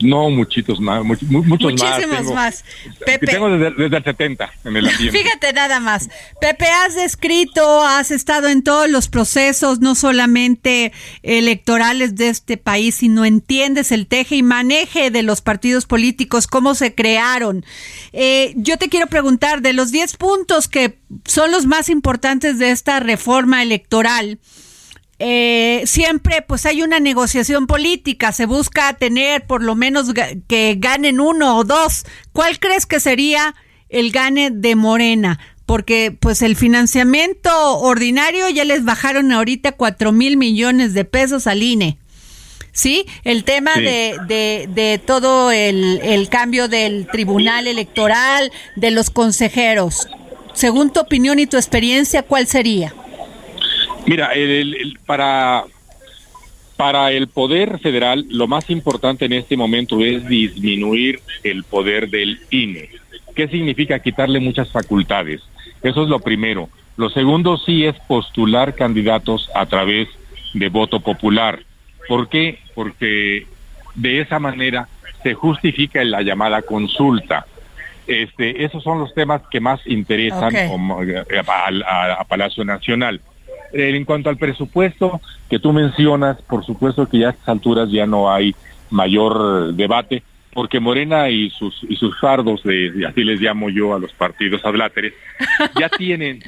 [0.00, 2.64] No, muchitos más, muchos Muchísimos más.
[3.04, 3.26] Pepe.
[3.26, 5.18] Tengo desde, el 70 en el ambiente.
[5.18, 6.08] Fíjate nada más.
[6.40, 12.96] Pepe, has escrito, has estado en todos los procesos, no solamente electorales de este país,
[12.96, 17.64] sino entiendes el teje y maneje de los partidos políticos, cómo se crearon.
[18.12, 22.70] Eh, yo te quiero preguntar, de los 10 puntos que son los más importantes de
[22.70, 24.38] esta reforma electoral,
[25.26, 30.12] eh, siempre pues hay una negociación política, se busca tener por lo menos
[30.46, 32.04] que ganen uno o dos.
[32.34, 33.54] ¿Cuál crees que sería
[33.88, 35.40] el gane de Morena?
[35.64, 41.62] Porque pues el financiamiento ordinario ya les bajaron ahorita cuatro mil millones de pesos al
[41.62, 41.96] INE.
[42.72, 43.06] ¿sí?
[43.24, 50.06] El tema De, de, de, todo el, el, cambio del tribunal electoral, de los consejeros.
[50.52, 52.94] Según tu opinión y tu experiencia, ¿cuál sería?
[54.06, 55.64] Mira, el, para,
[56.76, 62.40] para el poder federal lo más importante en este momento es disminuir el poder del
[62.50, 62.90] INE.
[63.34, 65.40] ¿Qué significa quitarle muchas facultades?
[65.82, 66.68] Eso es lo primero.
[66.96, 70.08] Lo segundo sí es postular candidatos a través
[70.52, 71.60] de voto popular.
[72.06, 72.60] ¿Por qué?
[72.74, 73.46] Porque
[73.94, 74.88] de esa manera
[75.22, 77.46] se justifica la llamada consulta.
[78.06, 83.20] Este, esos son los temas que más interesan a Palacio Nacional.
[83.74, 85.20] Eh, en cuanto al presupuesto
[85.50, 88.54] que tú mencionas, por supuesto que ya a estas alturas ya no hay
[88.90, 90.22] mayor debate,
[90.52, 94.64] porque Morena y sus y sus fardos, de, así les llamo yo a los partidos
[94.64, 95.12] adláteres,
[95.80, 96.40] ya tienen,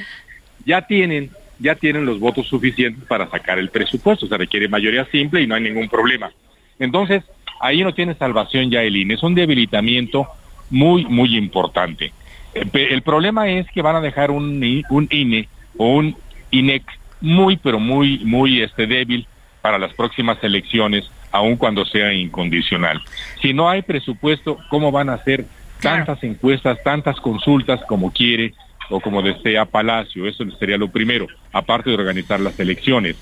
[0.64, 4.28] ya tienen, ya tienen los votos suficientes para sacar el presupuesto.
[4.28, 6.30] Se requiere mayoría simple y no hay ningún problema.
[6.78, 7.24] Entonces,
[7.60, 9.14] ahí no tiene salvación ya el INE.
[9.14, 10.28] Es un debilitamiento
[10.70, 12.12] muy, muy importante.
[12.54, 16.16] El problema es que van a dejar un, un INE o un
[16.52, 16.84] INEC
[17.20, 19.26] muy, pero muy, muy este, débil
[19.62, 23.02] para las próximas elecciones, aun cuando sea incondicional.
[23.42, 25.44] Si no hay presupuesto, ¿cómo van a hacer
[25.80, 28.54] tantas encuestas, tantas consultas como quiere
[28.90, 30.26] o como desea Palacio?
[30.26, 33.16] Eso sería lo primero, aparte de organizar las elecciones.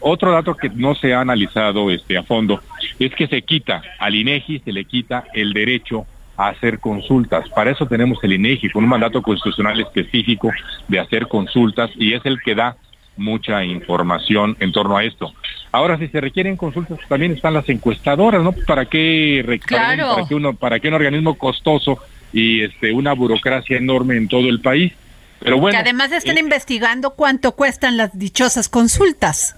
[0.00, 2.60] Otro dato que no se ha analizado este, a fondo
[2.98, 7.48] es que se quita al INEGI, se le quita el derecho a hacer consultas.
[7.50, 10.50] Para eso tenemos el INEGI con un mandato constitucional específico
[10.88, 12.76] de hacer consultas y es el que da
[13.16, 15.32] mucha información en torno a esto.
[15.70, 18.52] Ahora, si se requieren consultas, también están las encuestadoras, ¿no?
[18.52, 19.96] ¿Para qué, para,
[20.28, 21.98] qué uno, para qué un organismo costoso
[22.32, 24.92] y este una burocracia enorme en todo el país?
[25.40, 29.56] Pero bueno, que además están eh, investigando cuánto cuestan las dichosas consultas.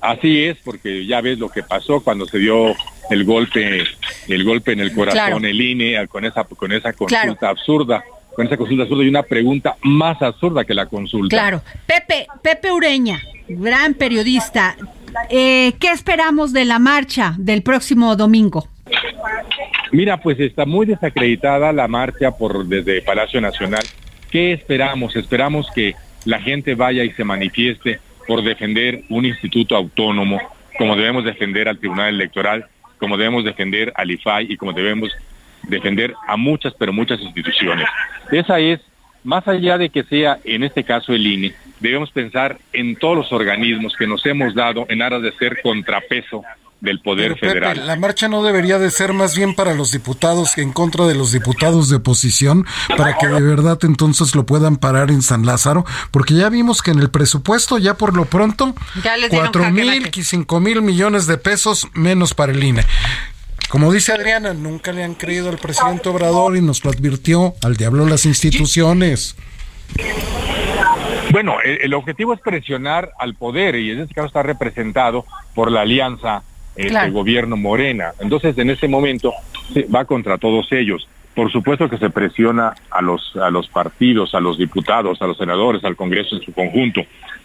[0.00, 2.74] Así es, porque ya ves lo que pasó cuando se dio
[3.10, 3.84] el golpe,
[4.28, 8.04] el golpe en el corazón, el INE, con esa, con esa consulta absurda
[8.36, 11.34] con esa consulta absurda y una pregunta más absurda que la consulta.
[11.34, 11.62] Claro.
[11.86, 13.18] Pepe, Pepe Ureña,
[13.48, 14.76] gran periodista.
[15.30, 18.68] Eh, ¿Qué esperamos de la marcha del próximo domingo?
[19.90, 23.82] Mira, pues está muy desacreditada la marcha por desde Palacio Nacional.
[24.30, 25.16] ¿Qué esperamos?
[25.16, 25.94] Esperamos que
[26.26, 30.38] la gente vaya y se manifieste por defender un instituto autónomo,
[30.76, 32.66] como debemos defender al Tribunal Electoral,
[32.98, 35.10] como debemos defender al IFAI y como debemos
[35.64, 37.88] defender a muchas, pero muchas instituciones.
[38.30, 38.80] Esa es,
[39.24, 43.32] más allá de que sea en este caso el INE, debemos pensar en todos los
[43.32, 46.42] organismos que nos hemos dado en aras de ser contrapeso
[46.80, 47.86] del poder federal.
[47.86, 51.32] la marcha no debería de ser más bien para los diputados en contra de los
[51.32, 56.34] diputados de oposición, para que de verdad entonces lo puedan parar en San Lázaro, porque
[56.34, 58.74] ya vimos que en el presupuesto ya por lo pronto
[59.30, 62.84] cuatro mil y cinco mil millones de pesos menos para el INE.
[63.68, 67.76] Como dice Adriana, nunca le han creído al presidente Obrador y nos lo advirtió al
[67.76, 69.36] diablo las instituciones.
[71.32, 75.80] Bueno, el, objetivo es presionar al poder y en este caso está representado por la
[75.80, 76.42] alianza
[76.76, 78.12] este gobierno Morena.
[78.20, 79.32] Entonces, en ese momento
[79.94, 81.08] va contra todos ellos.
[81.36, 85.36] Por supuesto que se presiona a los a los partidos, a los diputados, a los
[85.36, 87.02] senadores, al Congreso en su conjunto.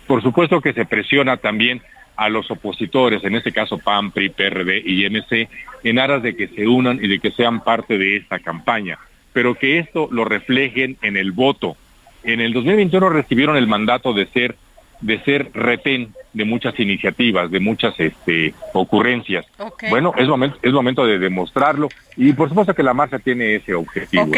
[0.07, 1.81] Por supuesto que se presiona también
[2.15, 5.49] a los opositores, en este caso PAN, PRI, PRD y MC,
[5.83, 8.97] en aras de que se unan y de que sean parte de esta campaña,
[9.33, 11.75] pero que esto lo reflejen en el voto.
[12.23, 14.55] En el 2021 recibieron el mandato de ser
[15.01, 19.45] de ser retén de muchas iniciativas, de muchas este, ocurrencias.
[19.89, 23.73] Bueno, es momento, es momento de demostrarlo y por supuesto que la marcha tiene ese
[23.73, 24.31] objetivo.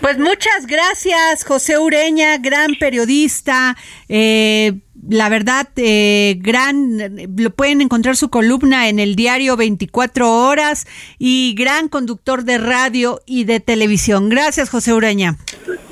[0.00, 3.76] Pues muchas gracias, José Ureña, gran periodista.
[4.08, 4.72] Eh,
[5.08, 6.98] la verdad, eh, gran,
[7.36, 10.86] lo pueden encontrar su columna en el diario 24 horas
[11.18, 14.28] y gran conductor de radio y de televisión.
[14.28, 15.36] Gracias, José Ureña.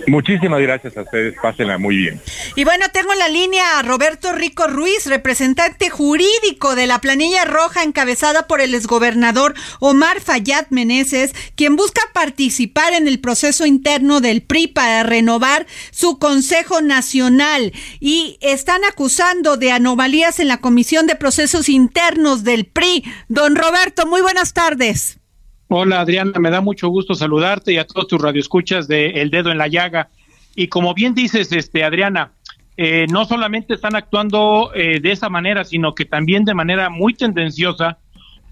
[0.07, 2.21] Muchísimas gracias a ustedes, pásenla muy bien.
[2.57, 7.45] Y bueno, tengo en la línea a Roberto Rico Ruiz, representante jurídico de la planilla
[7.45, 14.21] roja encabezada por el exgobernador Omar Fayad Meneses, quien busca participar en el proceso interno
[14.21, 21.09] del PRI para renovar su Consejo Nacional y están acusando de anomalías en la Comisión
[21.09, 23.03] de Procesos Internos del PRI.
[23.29, 25.19] Don Roberto, muy buenas tardes.
[25.67, 29.51] Hola Adriana, me da mucho gusto saludarte y a todos tus radioescuchas de El Dedo
[29.51, 30.11] en la Llaga.
[30.55, 32.35] Y como bien dices, este Adriana,
[32.77, 37.15] eh, no solamente están actuando eh, de esa manera, sino que también de manera muy
[37.15, 37.99] tendenciosa,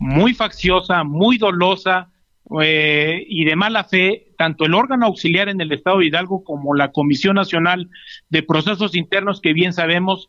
[0.01, 2.09] muy facciosa, muy dolosa
[2.63, 6.75] eh, y de mala fe, tanto el órgano auxiliar en el Estado de Hidalgo como
[6.75, 7.89] la Comisión Nacional
[8.29, 10.29] de Procesos Internos, que bien sabemos,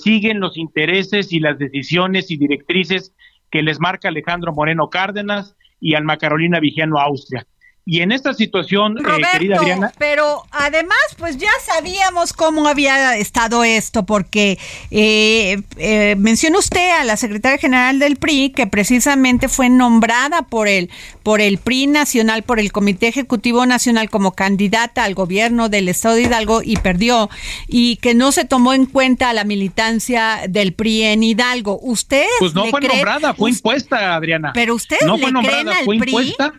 [0.00, 3.12] siguen los intereses y las decisiones y directrices
[3.50, 7.46] que les marca Alejandro Moreno Cárdenas y Alma Carolina Vigiano Austria.
[7.90, 9.94] Y en esta situación, eh, querida Adriana.
[9.96, 14.58] Pero además, pues ya sabíamos cómo había estado esto, porque
[14.90, 20.68] eh, eh, menciona usted a la secretaria general del PRI, que precisamente fue nombrada por
[20.68, 20.90] el,
[21.22, 26.16] por el PRI nacional, por el Comité Ejecutivo Nacional, como candidata al gobierno del Estado
[26.16, 27.30] de Hidalgo y perdió,
[27.68, 31.78] y que no se tomó en cuenta la militancia del PRI en Hidalgo.
[31.80, 32.26] ¿Usted?
[32.38, 34.50] Pues no fue nombrada, fue impuesta, Adriana.
[34.52, 36.52] Pero usted no fue nombrada, fue impuesta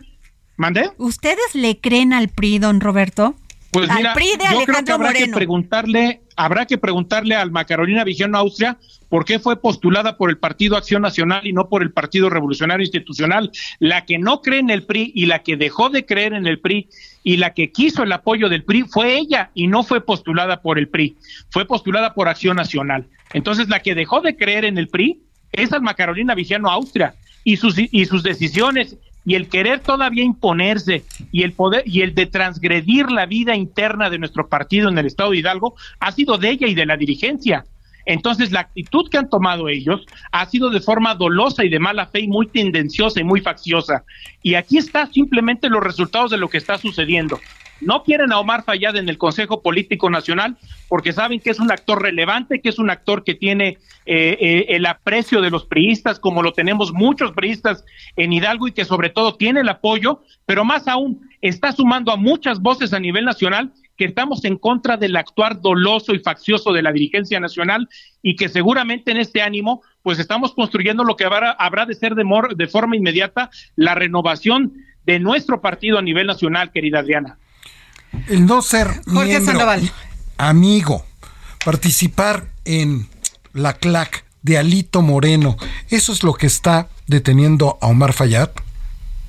[0.60, 0.90] ¿Mande?
[0.98, 3.34] ¿Ustedes le creen al PRI, don Roberto?
[3.70, 4.12] Pues mira,
[4.52, 8.76] yo creo que habrá que preguntarle, habrá que preguntarle al Macarolina Vigeno Austria
[9.08, 12.84] por qué fue postulada por el Partido Acción Nacional y no por el Partido Revolucionario
[12.84, 13.50] Institucional.
[13.78, 16.60] La que no cree en el PRI y la que dejó de creer en el
[16.60, 16.90] PRI
[17.24, 20.78] y la que quiso el apoyo del PRI fue ella y no fue postulada por
[20.78, 21.16] el PRI,
[21.48, 23.08] fue postulada por Acción Nacional.
[23.32, 27.56] Entonces la que dejó de creer en el PRI es al Macarolina Vigeno Austria y
[27.56, 28.98] sus, y sus decisiones
[29.30, 34.10] y el querer todavía imponerse y el poder y el de transgredir la vida interna
[34.10, 36.96] de nuestro partido en el estado de Hidalgo ha sido de ella y de la
[36.96, 37.64] dirigencia.
[38.06, 42.06] Entonces, la actitud que han tomado ellos ha sido de forma dolosa y de mala
[42.06, 44.02] fe y muy tendenciosa y muy facciosa.
[44.42, 47.38] Y aquí está simplemente los resultados de lo que está sucediendo.
[47.80, 50.56] No quieren a Omar Fayad en el Consejo Político Nacional
[50.88, 54.66] porque saben que es un actor relevante, que es un actor que tiene eh, eh,
[54.70, 57.84] el aprecio de los priistas, como lo tenemos muchos priistas
[58.16, 62.16] en Hidalgo y que sobre todo tiene el apoyo, pero más aún está sumando a
[62.16, 66.82] muchas voces a nivel nacional que estamos en contra del actuar doloso y faccioso de
[66.82, 67.88] la dirigencia nacional
[68.22, 72.14] y que seguramente en este ánimo pues estamos construyendo lo que habrá, habrá de ser
[72.14, 72.24] de,
[72.56, 74.72] de forma inmediata la renovación
[75.04, 77.38] de nuestro partido a nivel nacional, querida Adriana
[78.28, 79.60] el no ser miembro,
[80.36, 81.04] amigo,
[81.64, 83.08] participar en
[83.52, 85.56] la CLAC de Alito Moreno,
[85.88, 88.50] ¿eso es lo que está deteniendo a Omar Fayad?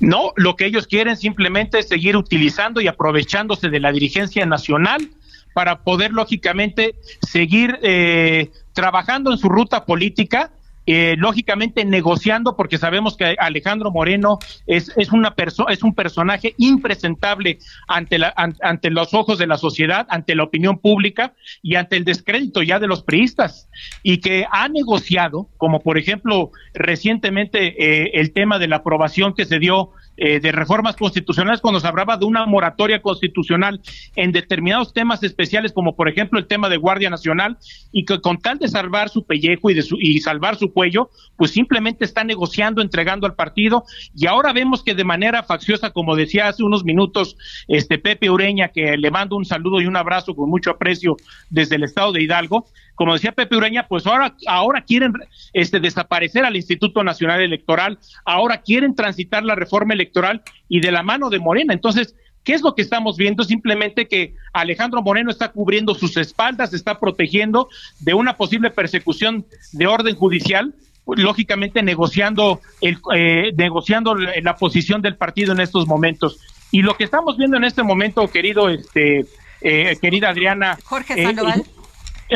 [0.00, 5.10] No, lo que ellos quieren simplemente es seguir utilizando y aprovechándose de la dirigencia nacional
[5.54, 10.50] para poder, lógicamente, seguir eh, trabajando en su ruta política
[10.86, 16.54] eh, lógicamente negociando porque sabemos que Alejandro Moreno es, es una persona es un personaje
[16.58, 21.96] impresentable ante la ante los ojos de la sociedad ante la opinión pública y ante
[21.96, 23.68] el descrédito ya de los priistas
[24.02, 29.44] y que ha negociado como por ejemplo recientemente eh, el tema de la aprobación que
[29.44, 33.80] se dio eh, de reformas constitucionales cuando se hablaba de una moratoria constitucional
[34.14, 37.56] en determinados temas especiales, como por ejemplo el tema de Guardia Nacional,
[37.92, 41.10] y que con tal de salvar su pellejo y, de su, y salvar su cuello,
[41.36, 43.84] pues simplemente está negociando, entregando al partido,
[44.14, 47.36] y ahora vemos que de manera facciosa, como decía hace unos minutos
[47.66, 51.16] este Pepe Ureña, que le mando un saludo y un abrazo con mucho aprecio
[51.48, 55.12] desde el estado de Hidalgo, como decía Pepe Ureña, pues ahora, ahora quieren
[55.52, 61.02] este, desaparecer al Instituto Nacional Electoral, ahora quieren transitar la reforma electoral y de la
[61.02, 61.72] mano de Morena.
[61.72, 62.14] Entonces,
[62.44, 63.44] ¿qué es lo que estamos viendo?
[63.44, 67.68] Simplemente que Alejandro Moreno está cubriendo sus espaldas, está protegiendo
[68.00, 70.74] de una posible persecución de orden judicial,
[71.06, 76.38] lógicamente negociando, el, eh, negociando la posición del partido en estos momentos.
[76.70, 79.26] Y lo que estamos viendo en este momento, querido, este,
[79.60, 81.34] eh, querida Adriana, Jorge eh,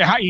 [0.01, 0.23] Sandoval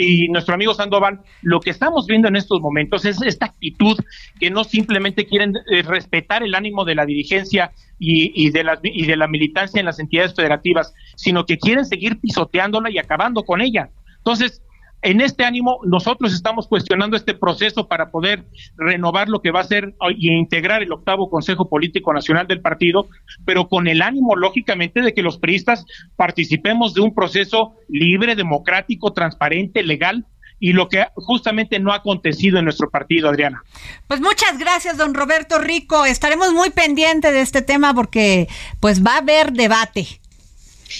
[0.00, 3.96] y, nuestro amigo Sandoval, lo que estamos viendo en estos momentos es esta actitud
[4.38, 9.06] que no simplemente quieren eh, respetar el ánimo de la dirigencia y, de la, y
[9.06, 13.60] de la militancia en las entidades federativas, sino que quieren seguir pisoteándola y acabando con
[13.60, 13.90] ella.
[14.18, 14.62] Entonces,
[15.04, 18.46] en este ánimo, nosotros estamos cuestionando este proceso para poder
[18.76, 23.06] renovar lo que va a ser y integrar el octavo Consejo Político Nacional del partido,
[23.44, 25.84] pero con el ánimo, lógicamente, de que los priistas
[26.16, 30.24] participemos de un proceso libre, democrático, transparente, legal,
[30.58, 33.62] y lo que justamente no ha acontecido en nuestro partido, Adriana.
[34.08, 36.06] Pues muchas gracias, don Roberto Rico.
[36.06, 38.48] Estaremos muy pendientes de este tema porque
[38.80, 40.06] pues va a haber debate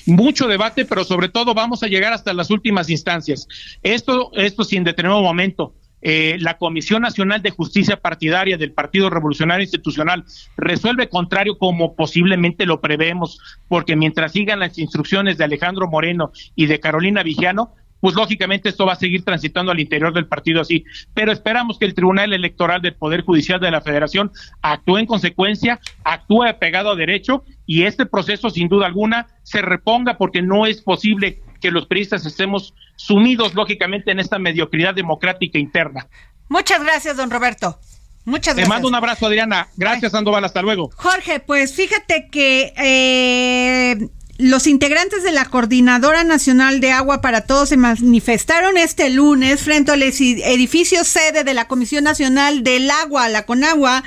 [0.07, 3.49] mucho debate, pero sobre todo vamos a llegar hasta las últimas instancias.
[3.83, 5.75] Esto, esto sin determinado momento.
[6.07, 12.67] Eh, la Comisión Nacional de Justicia Partidaria del Partido Revolucionario Institucional resuelve contrario como posiblemente
[12.67, 17.73] lo prevemos, porque mientras sigan las instrucciones de Alejandro Moreno y de Carolina Vigiano,
[18.05, 20.85] pues lógicamente esto va a seguir transitando al interior del partido así.
[21.15, 24.31] Pero esperamos que el Tribunal Electoral del Poder Judicial de la Federación
[24.61, 30.19] actúe en consecuencia, actúe pegado a derecho y este proceso sin duda alguna se reponga
[30.19, 36.07] porque no es posible que los periodistas estemos sumidos lógicamente en esta mediocridad democrática interna.
[36.51, 37.79] Muchas gracias, don Roberto.
[38.27, 38.65] Muchas gracias.
[38.65, 39.69] Te mando un abrazo, Adriana.
[39.79, 40.45] Gracias, Sandoval.
[40.45, 40.91] Hasta luego.
[40.97, 47.69] Jorge, pues fíjate que eh, los integrantes de la Coordinadora Nacional de Agua para Todos
[47.69, 53.47] se manifestaron este lunes frente al edificio sede de la Comisión Nacional del Agua, la
[53.47, 54.03] Conagua,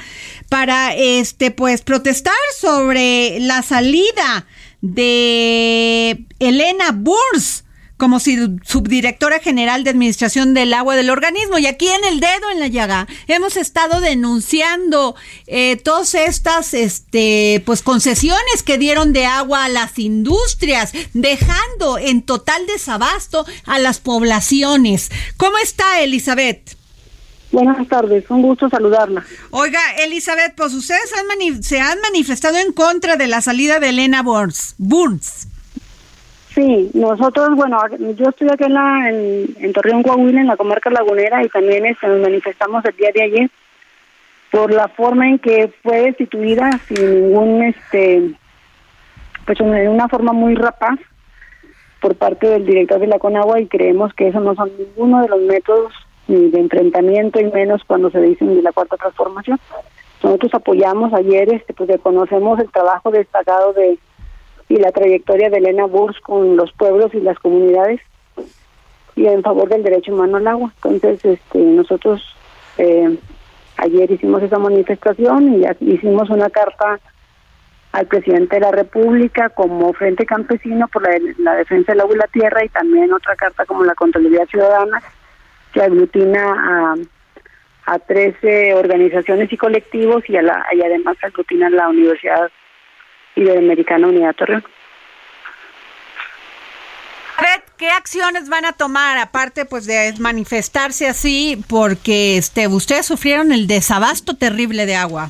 [0.49, 4.45] para este pues protestar sobre la salida
[4.82, 7.63] de Elena Burs
[7.98, 11.58] como subdirectora general de Administración del Agua del organismo.
[11.58, 15.16] Y aquí en el dedo en la llaga hemos estado denunciando
[15.48, 22.22] eh, todas estas este, pues, concesiones que dieron de agua a las industrias, dejando en
[22.22, 25.10] total desabasto a las poblaciones.
[25.38, 26.78] ¿Cómo está, Elizabeth?
[27.52, 29.26] Buenas tardes, un gusto saludarla.
[29.52, 31.10] Oiga, Elizabeth, pues ustedes
[31.62, 34.76] se han manifestado en contra de la salida de Elena Burns.
[34.78, 35.48] Burns.
[36.58, 37.78] Sí, nosotros, bueno,
[38.16, 42.08] yo estoy aquí en, la, en, Torreón, Coahuila, en la comarca lagunera, y también este,
[42.08, 43.49] nos manifestamos el día de ayer
[44.49, 48.32] por la forma en que fue destituida sin ningún, este,
[49.45, 50.97] pues en una forma muy rapaz
[52.01, 55.28] por parte del director de la Conagua y creemos que eso no son ninguno de
[55.28, 55.93] los métodos
[56.28, 59.60] ni de enfrentamiento y menos cuando se dicen de la cuarta transformación.
[60.24, 63.99] Nosotros apoyamos ayer, este, pues reconocemos el trabajo destacado de
[64.70, 68.01] y la trayectoria de Elena Burs con los pueblos y las comunidades
[69.15, 70.74] y en favor del derecho humano al agua.
[70.76, 72.22] Entonces, este, nosotros
[72.78, 73.18] eh,
[73.78, 76.99] ayer hicimos esa manifestación y hicimos una carta
[77.93, 82.28] al presidente de la República como Frente Campesino por la, defensa del agua y la
[82.28, 85.01] tierra y también otra carta como la Contraloría Ciudadana
[85.74, 86.95] que aglutina
[87.86, 92.51] a, a 13 organizaciones y colectivos y, a la, y además aglutina a la Universidad
[93.38, 94.63] Iberoamericana Unidad Torreón.
[97.77, 103.67] ¿qué acciones van a tomar aparte pues de manifestarse así porque este ustedes sufrieron el
[103.67, 105.27] desabasto terrible de agua?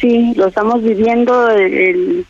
[0.00, 2.26] Sí, lo estamos viviendo el,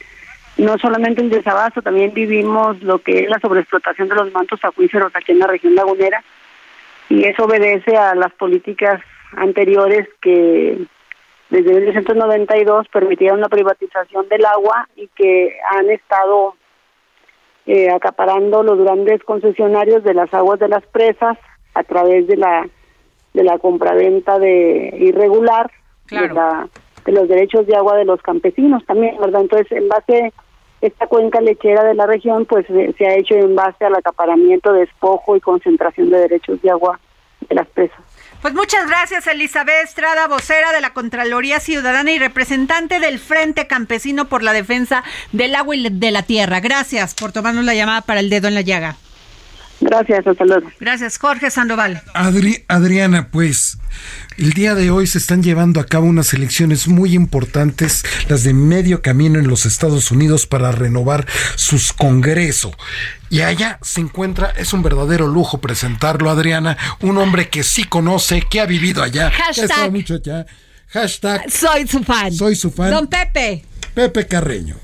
[0.57, 5.13] no solamente el desabasto, también vivimos lo que es la sobreexplotación de los mantos acuíferos
[5.15, 6.23] aquí en la región lagunera
[7.09, 9.01] y eso obedece a las políticas
[9.33, 10.79] anteriores que
[11.51, 16.55] desde 1992 permitieron la privatización del agua y que han estado
[17.67, 21.39] eh, acaparando los grandes concesionarios de las aguas de las presas
[21.75, 22.69] a través de la
[23.35, 25.71] de la compraventa de irregular
[26.11, 26.29] de,
[27.05, 29.43] de los derechos de agua de los campesinos también, ¿verdad?
[29.43, 30.33] Entonces, en base
[30.81, 35.37] esta cuenca lechera de la región, pues se ha hecho en base al acaparamiento, despojo
[35.37, 36.99] y concentración de derechos de agua
[37.49, 38.01] de las presas.
[38.41, 44.29] Pues muchas gracias, Elizabeth Estrada, vocera de la Contraloría Ciudadana y representante del Frente Campesino
[44.29, 46.61] por la Defensa del Agua y de la Tierra.
[46.61, 48.97] Gracias por tomarnos la llamada para el dedo en la llaga.
[49.81, 50.71] Gracias, hasta luego.
[50.81, 52.03] Gracias, Jorge Sandoval.
[52.13, 53.79] Adriana, pues
[54.37, 58.55] el día de hoy se están llevando a cabo unas elecciones muy importantes, las de
[58.55, 61.27] medio camino en los Estados Unidos para renovar
[61.57, 62.73] sus congresos.
[63.31, 68.43] Y allá se encuentra, es un verdadero lujo presentarlo, Adriana, un hombre que sí conoce,
[68.49, 70.47] que ha vivido allá, Hashtag, que ha mucho allá.
[70.89, 71.51] Hashtag.
[71.51, 72.33] Soy su fan.
[72.33, 72.91] Soy su fan.
[72.91, 73.65] Don Pepe.
[73.95, 74.77] Pepe Carreño.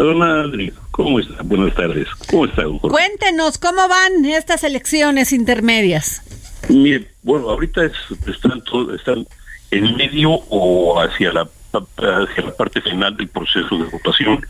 [0.00, 1.42] Don Adri, ¿cómo está?
[1.44, 2.08] Buenas tardes.
[2.28, 6.22] ¿Cómo está, Cuéntenos, ¿cómo van estas elecciones intermedias?
[6.68, 8.62] Mire, bueno, ahorita están,
[8.94, 9.26] están
[9.70, 14.44] en medio o hacia la, hacia la parte final del proceso de votación,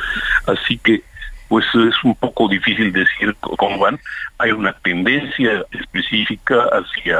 [0.47, 1.03] así que
[1.49, 4.01] pues es un poco difícil decir cómo van.
[4.39, 7.19] Hay una tendencia específica hacia,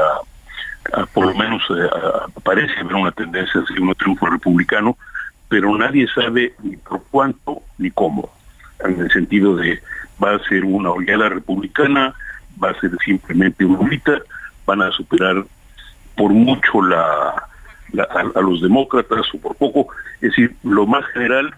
[1.13, 1.89] por lo menos eh,
[2.43, 4.97] parece haber una tendencia hacia un triunfo republicano,
[5.49, 8.29] pero nadie sabe ni por cuánto ni cómo,
[8.83, 9.81] en el sentido de
[10.23, 12.13] va a ser una oleada republicana,
[12.61, 13.79] va a ser simplemente una
[14.65, 15.45] van a superar
[16.15, 17.35] por mucho la,
[18.09, 21.53] a, los demócratas o por poco, es decir, lo más general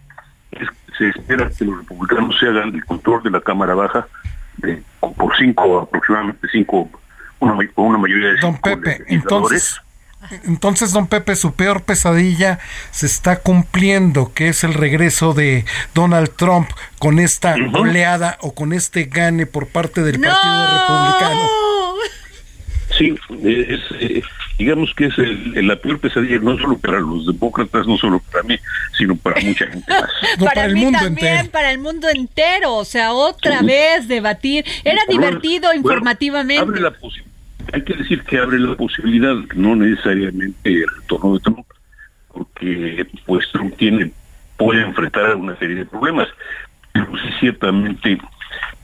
[0.52, 4.08] es que se espera que los republicanos se hagan el control de la Cámara Baja
[4.58, 6.90] de, por cinco, aproximadamente cinco,
[7.40, 9.80] una, una mayoría de cinco Don Pepe, entonces
[10.44, 12.60] entonces, don Pepe, su peor pesadilla
[12.92, 18.74] se está cumpliendo, que es el regreso de Donald Trump con esta oleada o con
[18.74, 21.50] este gane por parte del Partido Republicano.
[22.98, 24.24] Sí, es, eh,
[24.58, 28.58] digamos que es la peor pesadilla no solo para los demócratas, no solo para mí,
[28.98, 30.10] sino para mucha gente más.
[30.40, 32.74] para, el mí mundo también, para el mundo entero.
[32.74, 34.66] O sea, otra vez debatir.
[34.84, 36.64] Era divertido informativamente.
[36.64, 37.27] Abre la posibilidad
[37.74, 41.68] hay que decir que abre la posibilidad, no necesariamente el retorno de Trump,
[42.34, 44.12] porque pues Trump tiene,
[44.58, 46.28] puede enfrentar una serie de problemas,
[46.94, 48.18] pero sí ciertamente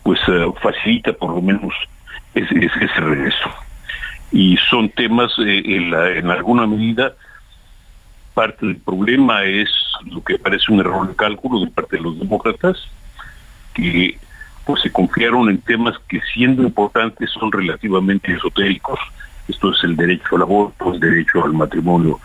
[0.04, 1.74] pues eh, facilita por lo menos
[2.34, 3.50] ese, regreso.
[4.32, 7.14] Y son temas eh, en, en alguna medida
[8.34, 9.70] parte del problema es
[10.06, 12.78] lo que parece un error de cálculo de parte de los demócratas,
[13.74, 14.18] que
[14.66, 18.99] pues se confiaron en temas que siendo importantes son relativamente esotéricos.
[19.47, 22.20] Esto es el derecho al aborto, el derecho al matrimonio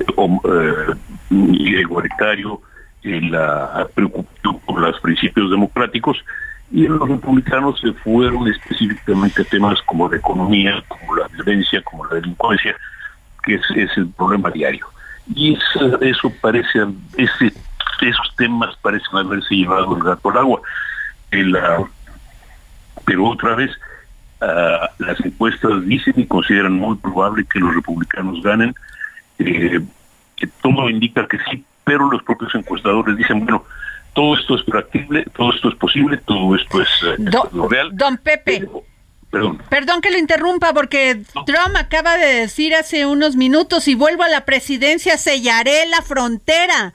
[0.00, 0.94] eh,
[1.30, 2.60] igualitario,
[3.02, 6.18] eh, la preocupación por los principios democráticos,
[6.72, 12.04] y los republicanos se fueron específicamente a temas como la economía, como la violencia, como
[12.06, 12.74] la delincuencia,
[13.44, 14.86] que es, el problema diario.
[15.32, 16.32] Y eso, eso
[18.00, 20.60] esos temas parecen haberse llevado el gato al agua
[23.04, 23.70] pero otra vez
[24.40, 28.74] ah, las encuestas dicen y consideran muy probable que los republicanos ganen.
[29.38, 29.80] Eh,
[30.62, 33.64] todo indica que sí, pero los propios encuestadores dicen, bueno,
[34.12, 37.90] todo esto es factible, todo esto es posible, todo esto es, eh, real.
[37.92, 38.68] Don Pepe.
[39.30, 39.62] perdón.
[39.68, 44.28] Perdón que lo interrumpa porque Trump acaba de decir hace unos minutos, y vuelvo a
[44.28, 46.94] la presidencia, sellaré la frontera.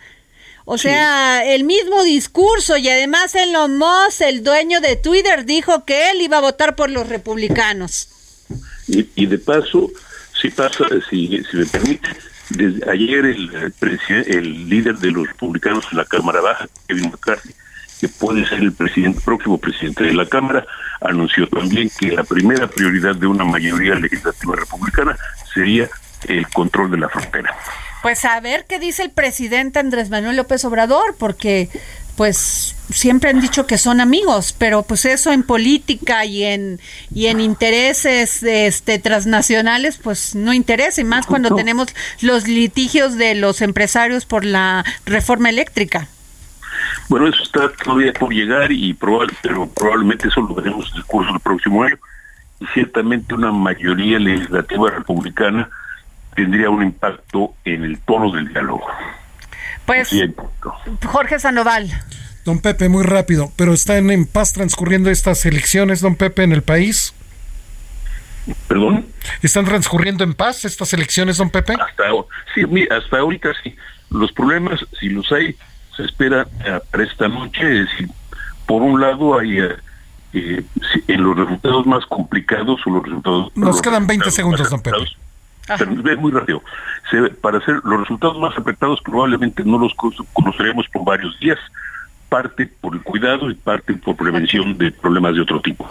[0.74, 6.12] O sea, el mismo discurso y además Elon Musk, el dueño de Twitter, dijo que
[6.12, 8.08] él iba a votar por los republicanos.
[8.88, 9.90] Y, de paso,
[10.42, 12.08] si pasa, si, si me permite,
[12.52, 13.74] desde ayer el,
[14.28, 17.54] el líder de los republicanos en la Cámara Baja, Kevin McCarthy,
[18.00, 20.66] que puede ser el presidente, próximo presidente de la Cámara,
[21.02, 25.18] anunció también que la primera prioridad de una mayoría legislativa republicana
[25.54, 25.90] sería
[26.30, 27.54] el control de la frontera.
[28.02, 31.70] Pues a ver qué dice el presidente Andrés Manuel López Obrador, porque
[32.16, 36.80] pues siempre han dicho que son amigos, pero pues eso en política y en
[37.14, 41.88] y en intereses este transnacionales pues no interesa y más cuando tenemos
[42.22, 46.08] los litigios de los empresarios por la reforma eléctrica.
[47.08, 51.06] Bueno, eso está todavía por llegar y probable, pero probablemente eso lo veremos en el
[51.06, 51.98] curso del próximo año
[52.60, 55.70] y ciertamente una mayoría legislativa republicana
[56.36, 58.86] tendría un impacto en el tono del diálogo.
[59.86, 60.10] Pues
[61.06, 61.90] Jorge Sandoval.
[62.46, 66.64] Don Pepe, muy rápido, pero están en paz transcurriendo estas elecciones, don Pepe, en el
[66.64, 67.14] país.
[68.68, 69.06] ¿Perdón?
[69.44, 71.74] ¿Están transcurriendo en paz estas elecciones, don Pepe?
[71.74, 72.04] Hasta,
[72.56, 73.76] sí, hasta ahorita sí.
[74.10, 75.56] Los problemas, si los hay,
[75.96, 77.82] se espera eh, para esta noche.
[77.82, 78.10] Es decir,
[78.66, 79.76] por un lado hay eh,
[80.34, 80.64] eh,
[81.08, 83.52] en los resultados más complicados o los resultados...
[83.56, 84.98] Nos quedan 20 segundos, don Pepe
[86.20, 86.62] muy rápido.
[87.42, 89.94] para hacer los resultados más afectados probablemente no los
[90.34, 91.60] conoceremos por varios días,
[92.30, 95.90] parte por el cuidado y parte por prevención de problemas de otro tipo.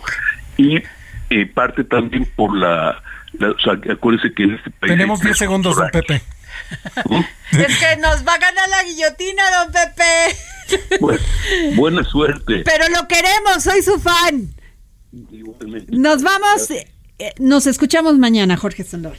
[0.56, 0.82] Y
[1.30, 3.02] eh, parte también por la,
[3.38, 4.92] o sea, acuérdense que en este país...
[4.92, 6.22] Tenemos 10 segundos, don Pepe.
[7.52, 11.16] es que nos va a ganar la guillotina, don Pepe.
[11.76, 12.62] buena suerte.
[12.64, 14.54] Pero lo queremos, soy su fan.
[15.88, 16.86] Nos vamos, eh,
[17.38, 19.18] nos escuchamos mañana, Jorge Sandoval.